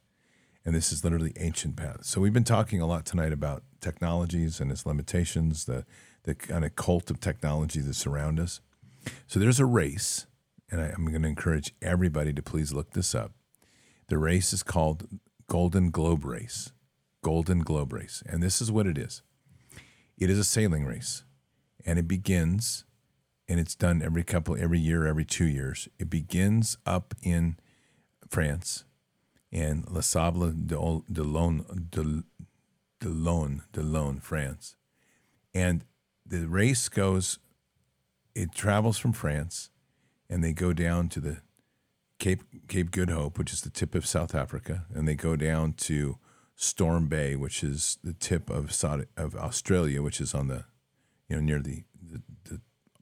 [0.64, 2.10] And this is literally ancient paths.
[2.10, 5.86] So we've been talking a lot tonight about technologies and its limitations, the
[6.24, 8.60] the kind of cult of technology that surround us.
[9.28, 10.28] So there's a race,
[10.70, 13.32] and I, am going to encourage everybody to please look this up.
[14.08, 15.08] The race is called
[15.48, 16.74] Golden Globe Race.
[17.24, 18.24] Golden Globe Race.
[18.26, 19.22] And this is what it is
[20.18, 21.24] it is a sailing race,
[21.86, 22.84] and it begins,
[23.48, 25.88] and it's done every couple, every year, every two years.
[26.00, 27.58] It begins up in
[28.30, 28.84] France,
[29.52, 32.24] in La Sable de, de, Lone, de,
[33.00, 34.76] de Lone, de Lone, France.
[35.54, 35.86] And
[36.26, 37.40] the race goes,
[38.36, 39.70] it travels from France,
[40.30, 41.38] and they go down to the
[42.20, 45.74] Cape Cape Good Hope, which is the tip of South Africa, and they go down
[45.74, 46.18] to
[46.56, 50.66] Storm Bay, which is the tip of Saudi, of Australia, which is on the
[51.30, 51.84] you know near the,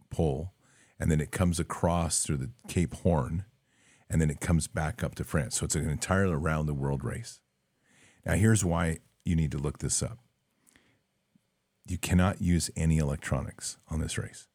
[0.09, 0.53] pole,
[0.99, 3.45] and then it comes across through the Cape Horn,
[4.09, 5.57] and then it comes back up to France.
[5.57, 7.39] So it's an entire around the world race.
[8.25, 10.19] Now here's why you need to look this up
[11.85, 14.47] you cannot use any electronics on this race.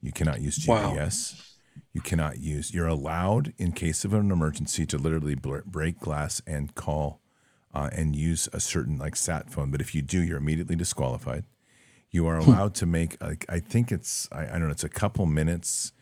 [0.00, 1.34] You cannot use GPS.
[1.34, 1.40] Wow.
[1.92, 2.72] You cannot use.
[2.72, 7.20] You're allowed, in case of an emergency, to literally break glass and call
[7.74, 9.70] uh, and use a certain like sat phone.
[9.70, 11.44] But if you do, you're immediately disqualified.
[12.16, 12.50] You are hmm.
[12.50, 15.92] allowed to make like I think it's I, I don't know it's a couple minutes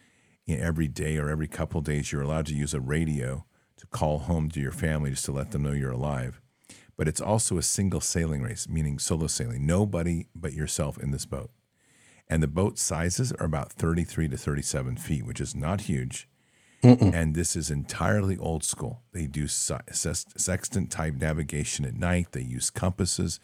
[0.46, 2.12] every day or every couple days.
[2.12, 3.44] You're allowed to use a radio
[3.78, 6.40] to call home to your family just to let them know you're alive.
[6.96, 9.66] But it's also a single sailing race, meaning solo sailing.
[9.66, 11.50] Nobody but yourself in this boat.
[12.28, 16.28] And the boat sizes are about 33 to 37 feet, which is not huge.
[16.84, 17.12] Mm-mm.
[17.12, 19.02] And this is entirely old school.
[19.10, 23.40] They do sextant type navigation at night, they use compasses.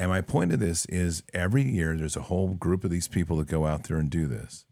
[0.00, 3.36] And my point of this is every year there's a whole group of these people
[3.38, 4.64] that go out there and do this.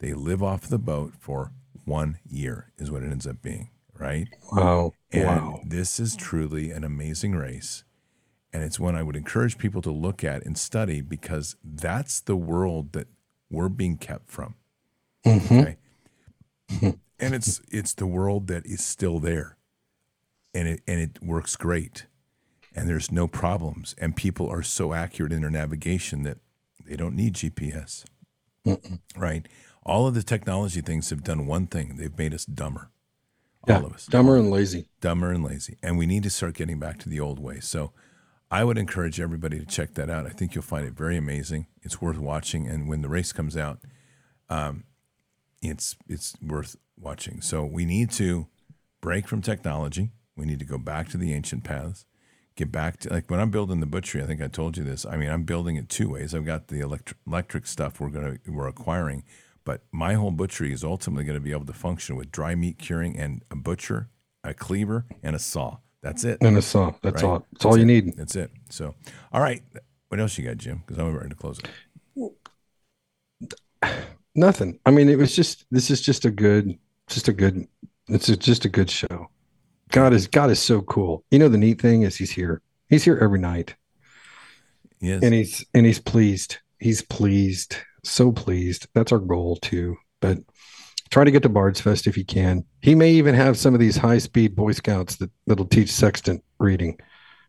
[0.00, 1.52] They live off the boat for
[1.84, 4.26] one year, is what it ends up being, right?
[4.50, 4.94] Wow.
[5.12, 5.60] And wow.
[5.64, 7.84] this is truly an amazing race.
[8.52, 12.36] And it's one I would encourage people to look at and study because that's the
[12.36, 13.06] world that
[13.50, 14.56] we're being kept from.
[15.24, 15.58] Mm-hmm.
[15.58, 15.76] Okay.
[17.22, 19.56] And it's it's the world that is still there
[20.54, 22.06] and it and it works great
[22.74, 26.38] and there's no problems and people are so accurate in their navigation that
[26.86, 28.04] they don't need GPS
[28.66, 29.00] Mm-mm.
[29.16, 29.46] right
[29.84, 32.90] all of the technology things have done one thing they've made us dumber
[33.66, 36.54] yeah, all of us dumber and lazy dumber and lazy and we need to start
[36.54, 37.92] getting back to the old way so
[38.52, 40.26] I would encourage everybody to check that out.
[40.26, 41.68] I think you'll find it very amazing.
[41.80, 43.78] It's worth watching, and when the race comes out,
[44.50, 44.84] um,
[45.62, 47.40] it's it's worth watching.
[47.40, 48.48] So we need to
[49.00, 50.10] break from technology.
[50.36, 52.04] We need to go back to the ancient paths.
[52.54, 54.22] Get back to like when I'm building the butchery.
[54.22, 55.06] I think I told you this.
[55.06, 56.34] I mean, I'm building it two ways.
[56.34, 59.24] I've got the electric electric stuff we're gonna we're acquiring,
[59.64, 62.78] but my whole butchery is ultimately going to be able to function with dry meat
[62.78, 64.10] curing and a butcher,
[64.44, 65.78] a cleaver, and a saw.
[66.02, 66.38] That's it.
[66.42, 66.92] And a saw.
[67.02, 67.28] That's right?
[67.28, 67.38] all.
[67.38, 67.86] That's, That's all you it.
[67.86, 68.16] need.
[68.16, 68.50] That's it.
[68.68, 68.94] So,
[69.32, 69.62] all right.
[70.08, 70.82] What else you got, Jim?
[70.84, 72.32] Because I'm ready to close it.
[74.34, 74.78] Nothing.
[74.84, 75.64] I mean, it was just.
[75.70, 76.78] This is just a good
[77.08, 77.66] just a good
[78.08, 79.28] it's just a good show
[79.92, 81.24] god is god is so cool.
[81.30, 82.60] You know the neat thing is he's here.
[82.88, 83.76] He's here every night.
[85.00, 85.22] Yes.
[85.22, 86.58] And he's and he's pleased.
[86.80, 87.76] He's pleased.
[88.04, 88.88] So pleased.
[88.94, 89.96] That's our goal too.
[90.20, 90.38] But
[91.10, 92.64] try to get to bard's fest if you can.
[92.80, 96.42] He may even have some of these high speed boy scouts that that'll teach sextant
[96.58, 96.98] reading.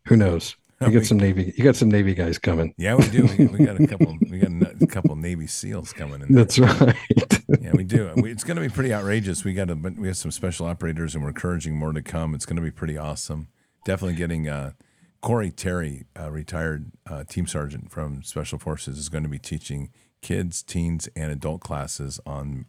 [0.06, 1.52] Who knows you got some navy.
[1.56, 2.74] You got some navy guys coming.
[2.76, 3.26] Yeah, we do.
[3.26, 4.16] We, we got a couple.
[4.30, 6.32] We got a couple Navy SEALs coming in.
[6.32, 6.44] There.
[6.44, 6.96] That's right.
[7.60, 8.12] yeah, we do.
[8.16, 9.44] We, it's going to be pretty outrageous.
[9.44, 12.34] We got a, we have some special operators, and we're encouraging more to come.
[12.34, 13.48] It's going to be pretty awesome.
[13.84, 14.72] Definitely getting uh,
[15.20, 19.90] Corey Terry, uh, retired uh, team sergeant from Special Forces, is going to be teaching
[20.22, 22.66] kids, teens, and adult classes on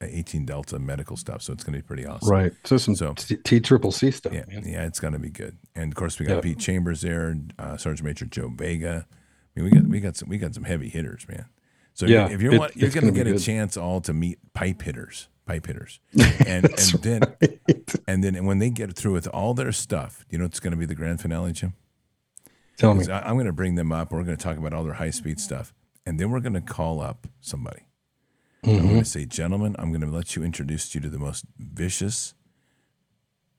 [0.00, 1.42] 18 Delta medical stuff.
[1.42, 2.30] So it's going to be pretty awesome.
[2.30, 2.52] Right.
[2.64, 4.32] So some so, T triple C stuff.
[4.32, 5.56] Yeah, yeah, it's going to be good.
[5.74, 6.40] And of course, we got yeah.
[6.42, 9.06] Pete Chambers there, uh, Sergeant Major Joe Vega.
[9.56, 11.46] I mean, we got we got some we got some heavy hitters, man.
[11.94, 14.38] So yeah, if you're it, want, you're going to get a chance all to meet
[14.52, 15.98] pipe hitters, pipe hitters,
[16.46, 17.94] and and then right.
[18.06, 20.76] and then when they get through with all their stuff, you know, it's going to
[20.76, 21.72] be the grand finale, Jim.
[22.76, 23.08] Tell me.
[23.08, 24.12] I, I'm going to bring them up.
[24.12, 25.72] We're going to talk about all their high speed stuff,
[26.04, 27.85] and then we're going to call up somebody
[28.66, 28.80] Mm-hmm.
[28.80, 31.44] I'm going to say, gentlemen, I'm going to let you introduce you to the most
[31.56, 32.34] vicious,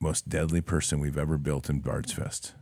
[0.02, 2.54] most deadly person we've ever built in Bard's Fest,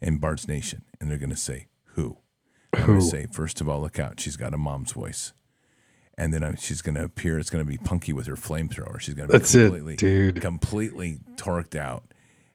[0.00, 0.84] in Bard's Nation.
[1.00, 2.18] And they're going to say, who?
[2.74, 4.20] I'm going to say, first of all, look out.
[4.20, 5.32] She's got a mom's voice.
[6.18, 7.38] And then she's going to appear.
[7.38, 9.00] It's going to be Punky with her flamethrower.
[9.00, 10.40] She's going to be That's completely, it, dude.
[10.42, 12.04] completely torqued out.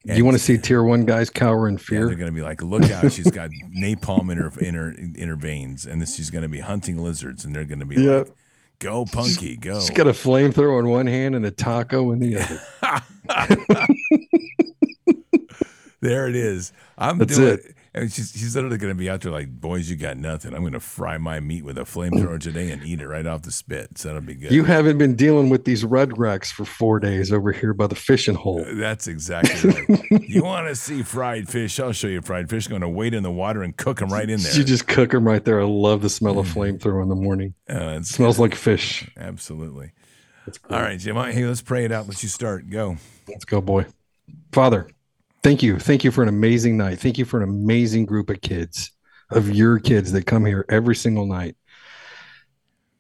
[0.08, 2.02] And you want to see tier one guys cower in fear?
[2.02, 3.10] Yeah, they're going to be like, look out!
[3.14, 6.50] She's got napalm in her in her in her veins, and this, she's going to
[6.50, 8.28] be hunting lizards, and they're going to be yep.
[8.28, 8.36] like,
[8.84, 9.80] Go, Punky, go.
[9.80, 13.88] She's got a flamethrower in one hand and a taco in the other.
[16.02, 16.74] there it is.
[16.98, 17.76] I'm That's doing it.
[17.96, 20.56] And she's, she's literally going to be out there like, boys, you got nothing.
[20.56, 23.44] I'm going to fry my meat with a flamethrower today and eat it right off
[23.44, 24.00] the spit.
[24.00, 24.52] So that'll be good.
[24.52, 27.96] You haven't been dealing with these red racks for four days over here by the
[27.96, 28.66] fishing hole.
[28.74, 30.12] That's exactly right.
[30.28, 31.80] you want to see fried fish?
[31.80, 32.68] I'll show you fried fish.
[32.68, 34.56] Going to wait in the water and cook them right in there.
[34.56, 35.62] You just cook them right there.
[35.62, 36.54] I love the smell of mm.
[36.80, 37.54] flamethrower in the morning.
[37.70, 39.08] Uh, it smells like fish.
[39.18, 39.92] Absolutely.
[40.70, 41.16] All right, Jim.
[41.16, 42.08] Hey, let's pray it out.
[42.08, 42.70] Let's you start.
[42.70, 42.98] Go.
[43.28, 43.86] Let's go, boy.
[44.52, 44.88] Father,
[45.44, 45.78] Thank you.
[45.78, 47.00] Thank you for an amazing night.
[47.00, 48.92] Thank you for an amazing group of kids,
[49.30, 51.58] of your kids that come here every single night.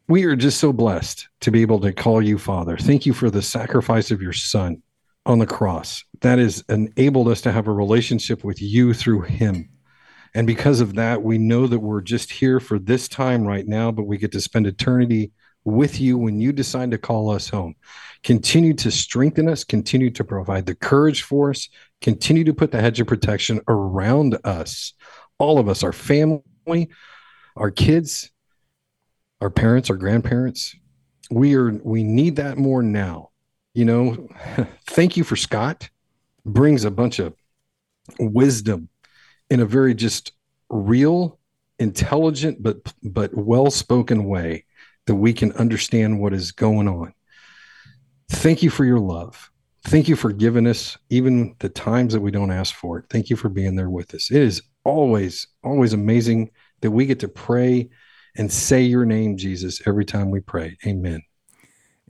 [0.09, 2.75] We are just so blessed to be able to call you Father.
[2.75, 4.83] Thank you for the sacrifice of your Son
[5.25, 6.03] on the cross.
[6.19, 9.69] That has enabled us to have a relationship with you through Him.
[10.35, 13.89] And because of that, we know that we're just here for this time right now,
[13.89, 15.31] but we get to spend eternity
[15.63, 17.75] with you when you decide to call us home.
[18.23, 21.69] Continue to strengthen us, continue to provide the courage for us,
[22.03, 24.93] continue to put the hedge of protection around us,
[25.39, 26.89] all of us, our family,
[27.55, 28.29] our kids,
[29.41, 30.75] our parents, our grandparents.
[31.31, 33.31] We are we need that more now.
[33.73, 34.27] You know,
[34.85, 35.89] thank you for Scott.
[36.45, 37.33] Brings a bunch of
[38.19, 38.89] wisdom
[39.49, 40.33] in a very just
[40.69, 41.39] real,
[41.79, 44.65] intelligent, but but well spoken way
[45.07, 47.13] that we can understand what is going on.
[48.29, 49.51] Thank you for your love.
[49.85, 53.05] Thank you for giving us even the times that we don't ask for it.
[53.09, 54.31] Thank you for being there with us.
[54.31, 57.89] It is always, always amazing that we get to pray
[58.35, 60.77] and say your name, Jesus, every time we pray.
[60.85, 61.21] Amen.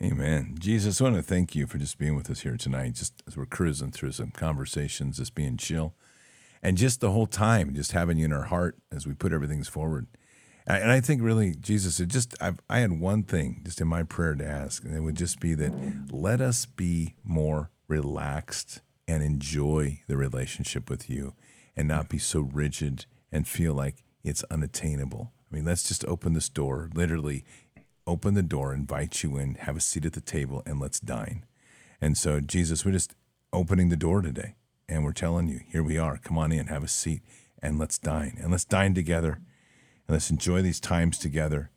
[0.02, 0.56] Amen.
[0.60, 3.38] Jesus, I want to thank you for just being with us here tonight, just as
[3.38, 5.94] we're cruising through some conversations, just being chill,
[6.62, 9.64] and just the whole time, just having you in our heart as we put everything
[9.64, 10.08] forward.
[10.66, 14.04] And I think really, Jesus, it just I've, I had one thing just in my
[14.04, 15.74] prayer to ask, and it would just be that
[16.12, 21.34] let us be more relaxed and enjoy the relationship with you,
[21.76, 25.34] and not be so rigid and feel like it's unattainable.
[25.52, 27.44] I mean, let's just open this door, literally
[28.08, 31.46] open the door, invite you in, have a seat at the table, and let's dine.
[32.02, 33.16] And so, Jesus, we're just
[33.52, 34.56] opening the door today,
[34.88, 36.18] and we're telling you, here we are.
[36.18, 37.22] Come on in, have a seat,
[37.62, 39.40] and let's dine, and let's dine together
[40.14, 41.72] let's enjoy these times together.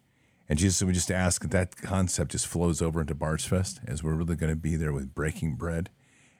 [0.49, 4.03] And Jesus, we just ask that that concept just flows over into Bards Fest as
[4.03, 5.91] we're really going to be there with breaking bread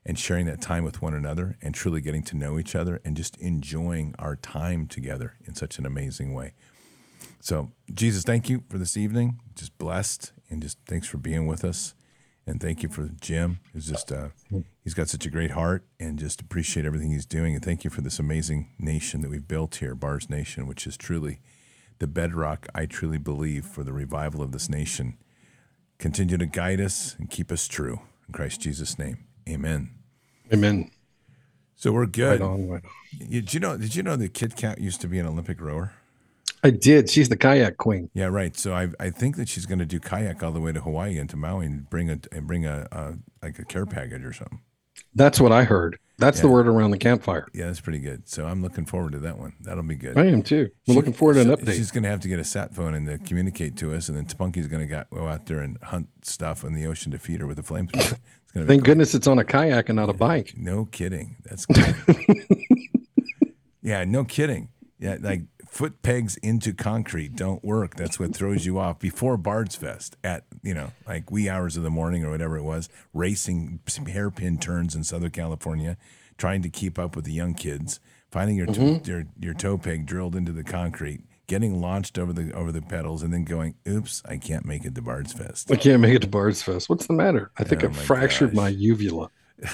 [0.05, 3.17] and sharing that time with one another and truly getting to know each other and
[3.17, 6.53] just enjoying our time together in such an amazing way.
[7.41, 9.41] So, Jesus, thank you for this evening.
[9.55, 11.95] Just blessed and just thanks for being with us.
[12.47, 13.59] And thank you for Jim.
[13.73, 14.29] He's just uh,
[14.85, 17.55] he's got such a great heart and just appreciate everything he's doing.
[17.57, 20.97] And thank you for this amazing nation that we've built here, Bards Nation, which is
[20.97, 21.41] truly
[21.99, 25.17] the bedrock, I truly believe, for the revival of this nation.
[25.99, 28.01] Continue to guide us and keep us true.
[28.29, 29.91] In Christ Jesus' name, amen.
[30.53, 30.91] Amen.
[31.75, 32.41] So we're good.
[32.41, 33.29] Right on, right on.
[33.31, 33.77] Did you know?
[33.77, 35.93] Did you know that Kit Kat used to be an Olympic rower?
[36.63, 37.09] I did.
[37.09, 38.11] She's the kayak queen.
[38.15, 38.57] Yeah, right.
[38.57, 41.19] So I, I think that she's going to do kayak all the way to Hawaii
[41.19, 44.33] and to Maui and bring a and bring a, a like a care package or
[44.33, 44.61] something.
[45.15, 45.99] That's what I heard.
[46.19, 46.43] That's yeah.
[46.43, 47.47] the word around the campfire.
[47.53, 48.29] Yeah, that's pretty good.
[48.29, 49.53] So I'm looking forward to that one.
[49.61, 50.17] That'll be good.
[50.17, 50.71] I am too.
[50.87, 51.75] We're she, looking forward to an update.
[51.75, 54.17] She's going to have to get a sat phone and to communicate to us, and
[54.17, 57.41] then Spunky's going to go out there and hunt stuff in the ocean to feed
[57.41, 58.19] her with a flamethrower.
[58.67, 60.55] Thank goodness it's on a kayak and not a bike.
[60.57, 61.37] No kidding.
[61.45, 61.95] That's good.
[63.83, 64.71] yeah, no kidding.
[64.99, 65.43] Yeah, like
[65.77, 67.97] foot pegs into concrete don't work.
[67.97, 68.99] That's what throws you off.
[68.99, 72.63] Before Bards Fest at, you know, like wee hours of the morning or whatever it
[72.63, 75.99] was, racing hairpin turns in Southern California,
[76.39, 78.01] trying to keep up with the young kids,
[78.31, 79.03] finding your, mm-hmm.
[79.03, 82.81] to, your, your toe peg drilled into the concrete, getting launched over the over the
[82.81, 85.71] pedals, and then going, oops, I can't make it to Bards Fest.
[85.71, 86.89] I can't make it to Bards Fest.
[86.89, 87.51] What's the matter?
[87.59, 88.57] I think oh I fractured gosh.
[88.57, 89.29] my uvula.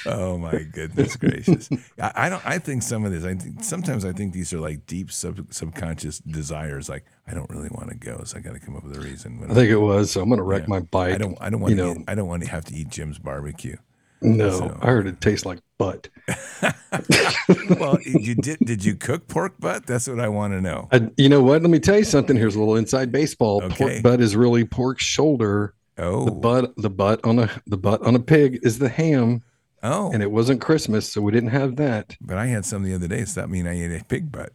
[0.06, 1.68] oh my goodness gracious!
[2.00, 2.44] I, I, don't.
[2.46, 3.24] I think some of this.
[3.24, 6.88] I think sometimes I think these are like deep sub, subconscious desires.
[6.88, 9.00] Like I don't really want to go, so I got to come up with a
[9.00, 9.40] reason.
[9.48, 10.10] I think it was.
[10.10, 10.68] So I'm going to wreck yeah.
[10.68, 11.14] my bike.
[11.14, 11.38] I don't.
[11.40, 11.70] I don't want.
[11.70, 13.76] You know, I don't want to have to eat Jim's barbecue.
[14.24, 14.78] No, so.
[14.80, 16.08] I heard it tastes like butt.
[17.78, 18.58] well, you did.
[18.60, 19.86] Did you cook pork butt?
[19.86, 20.88] That's what I want to know.
[20.92, 21.60] I, you know what?
[21.60, 22.34] Let me tell you something.
[22.34, 23.62] Here's a little inside baseball.
[23.62, 23.74] Okay.
[23.74, 25.74] Pork butt is really pork shoulder.
[25.98, 26.74] Oh, the butt.
[26.76, 29.42] The butt on a the butt on a pig is the ham.
[29.84, 30.10] Oh.
[30.12, 32.16] And it wasn't Christmas, so we didn't have that.
[32.20, 33.18] But I had some the other day.
[33.18, 34.52] Does that mean I ate a pig butt?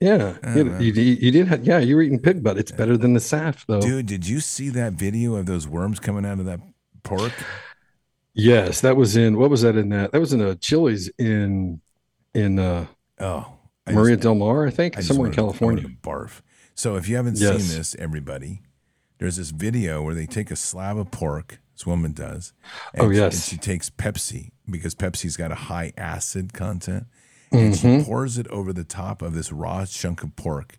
[0.00, 1.46] Yeah, you, you, you, did.
[1.48, 2.58] Have, yeah, you were eating pig butt.
[2.58, 3.80] It's better than the saf, though.
[3.80, 6.60] Dude, did you see that video of those worms coming out of that
[7.04, 7.32] pork?
[8.34, 9.38] Yes, that was in.
[9.38, 10.12] What was that in that?
[10.12, 11.80] That was in a Chili's in
[12.34, 12.86] in uh
[13.20, 13.46] oh
[13.86, 15.84] Maria just, Del Mar, I think, I somewhere in California.
[16.02, 16.40] barf.
[16.74, 17.62] So if you haven't yes.
[17.62, 18.62] seen this, everybody,
[19.18, 21.60] there's this video where they take a slab of pork.
[21.74, 22.52] This woman does.
[22.98, 27.06] oh yes, she, and she takes Pepsi because Pepsi's got a high acid content.
[27.52, 27.98] And mm-hmm.
[27.98, 30.76] she pours it over the top of this raw chunk of pork.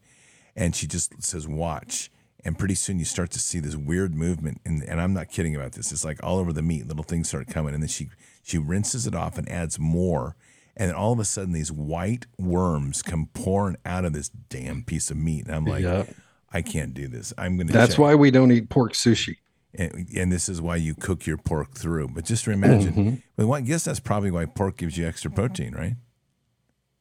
[0.56, 2.12] And she just says, Watch.
[2.44, 4.62] And pretty soon you start to see this weird movement.
[4.66, 5.92] And, and I'm not kidding about this.
[5.92, 7.74] It's like all over the meat, little things start coming.
[7.74, 8.10] And then she,
[8.44, 10.36] she rinses it off and adds more.
[10.78, 14.84] And then all of a sudden, these white worms come pouring out of this damn
[14.84, 15.48] piece of meat.
[15.48, 16.14] And I'm like, yep.
[16.52, 17.34] I can't do this.
[17.38, 17.74] I'm going to.
[17.74, 18.00] That's check.
[18.00, 19.38] why we don't eat pork sushi
[19.78, 22.10] and, and, this is why you cook your pork through.
[22.10, 23.46] But just imagine, mm-hmm.
[23.48, 25.96] well, I guess that's probably why pork gives you extra protein, right?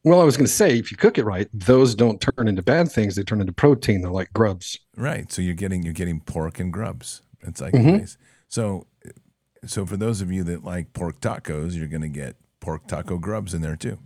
[0.04, 2.62] Well, I was going to say, if you cook it right, those don't turn into
[2.62, 4.02] bad things; they turn into protein.
[4.02, 4.78] They're like grubs.
[4.96, 5.32] Right.
[5.32, 7.22] So you're getting you're getting pork and grubs.
[7.40, 7.98] It's like mm-hmm.
[7.98, 8.18] nice.
[8.48, 8.86] So,
[9.64, 13.18] so for those of you that like pork tacos, you're going to get pork taco
[13.18, 13.98] grubs in there too.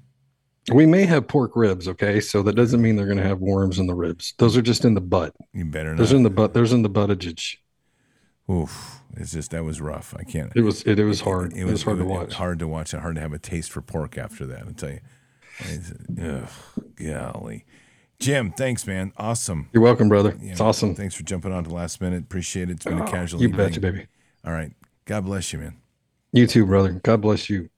[0.72, 2.20] We may have pork ribs, okay?
[2.20, 4.34] So that doesn't mean they're going to have worms in the ribs.
[4.38, 5.34] Those are just in the butt.
[5.54, 5.98] You better not.
[5.98, 6.52] Those are in the butt.
[6.52, 7.56] There's in the buttage.
[8.51, 10.14] Oof, it's just that was rough.
[10.18, 10.53] I can't.
[10.55, 11.53] It was it, it was hard.
[11.53, 12.32] It, it, was, it was, hard to watch.
[12.34, 12.92] Hard to watch.
[12.92, 14.66] And hard to have a taste for pork after that.
[14.66, 15.01] I tell you.
[16.22, 16.49] Ugh,
[16.96, 17.64] golly,
[18.20, 18.53] Jim.
[18.53, 19.12] Thanks, man.
[19.16, 19.68] Awesome.
[19.72, 20.36] You're welcome, brother.
[20.40, 20.94] Yeah, it's awesome.
[20.94, 22.22] Thanks for jumping on to last minute.
[22.24, 22.74] Appreciate it.
[22.74, 23.42] It's been oh, a ah, casual.
[23.42, 24.07] You betcha, baby.
[24.44, 24.72] All right.
[25.05, 25.76] God bless you, man.
[26.32, 27.01] You too, brother.
[27.03, 27.70] God bless you.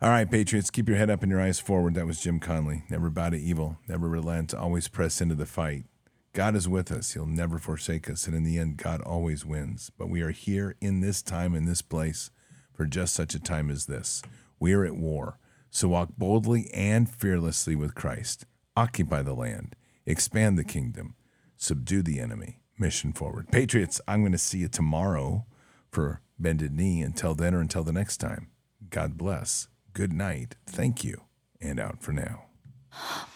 [0.00, 1.94] All right, Patriots, keep your head up and your eyes forward.
[1.94, 2.84] That was Jim Conley.
[2.88, 5.84] Never bow to evil, never relent, always press into the fight.
[6.32, 7.12] God is with us.
[7.12, 8.26] He'll never forsake us.
[8.26, 9.90] And in the end, God always wins.
[9.96, 12.30] But we are here in this time, in this place,
[12.72, 14.22] for just such a time as this.
[14.60, 15.38] We are at war.
[15.70, 18.46] So walk boldly and fearlessly with Christ.
[18.76, 19.74] Occupy the land.
[20.06, 21.14] Expand the kingdom.
[21.56, 22.60] Subdue the enemy.
[22.78, 23.48] Mission forward.
[23.50, 25.46] Patriots, I'm going to see you tomorrow
[25.90, 27.02] for Bended Knee.
[27.02, 28.48] Until then or until the next time,
[28.90, 29.68] God bless
[29.98, 31.22] good night, thank you,
[31.60, 32.47] and out for now.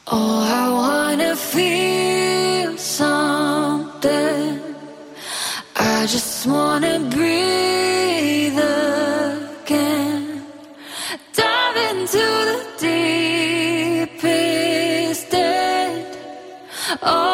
[0.06, 4.60] Oh, I wanna feel something.
[5.76, 10.46] I just wanna breathe again.
[11.34, 12.58] Dive into the
[14.08, 16.06] deepest end.
[17.02, 17.31] Oh,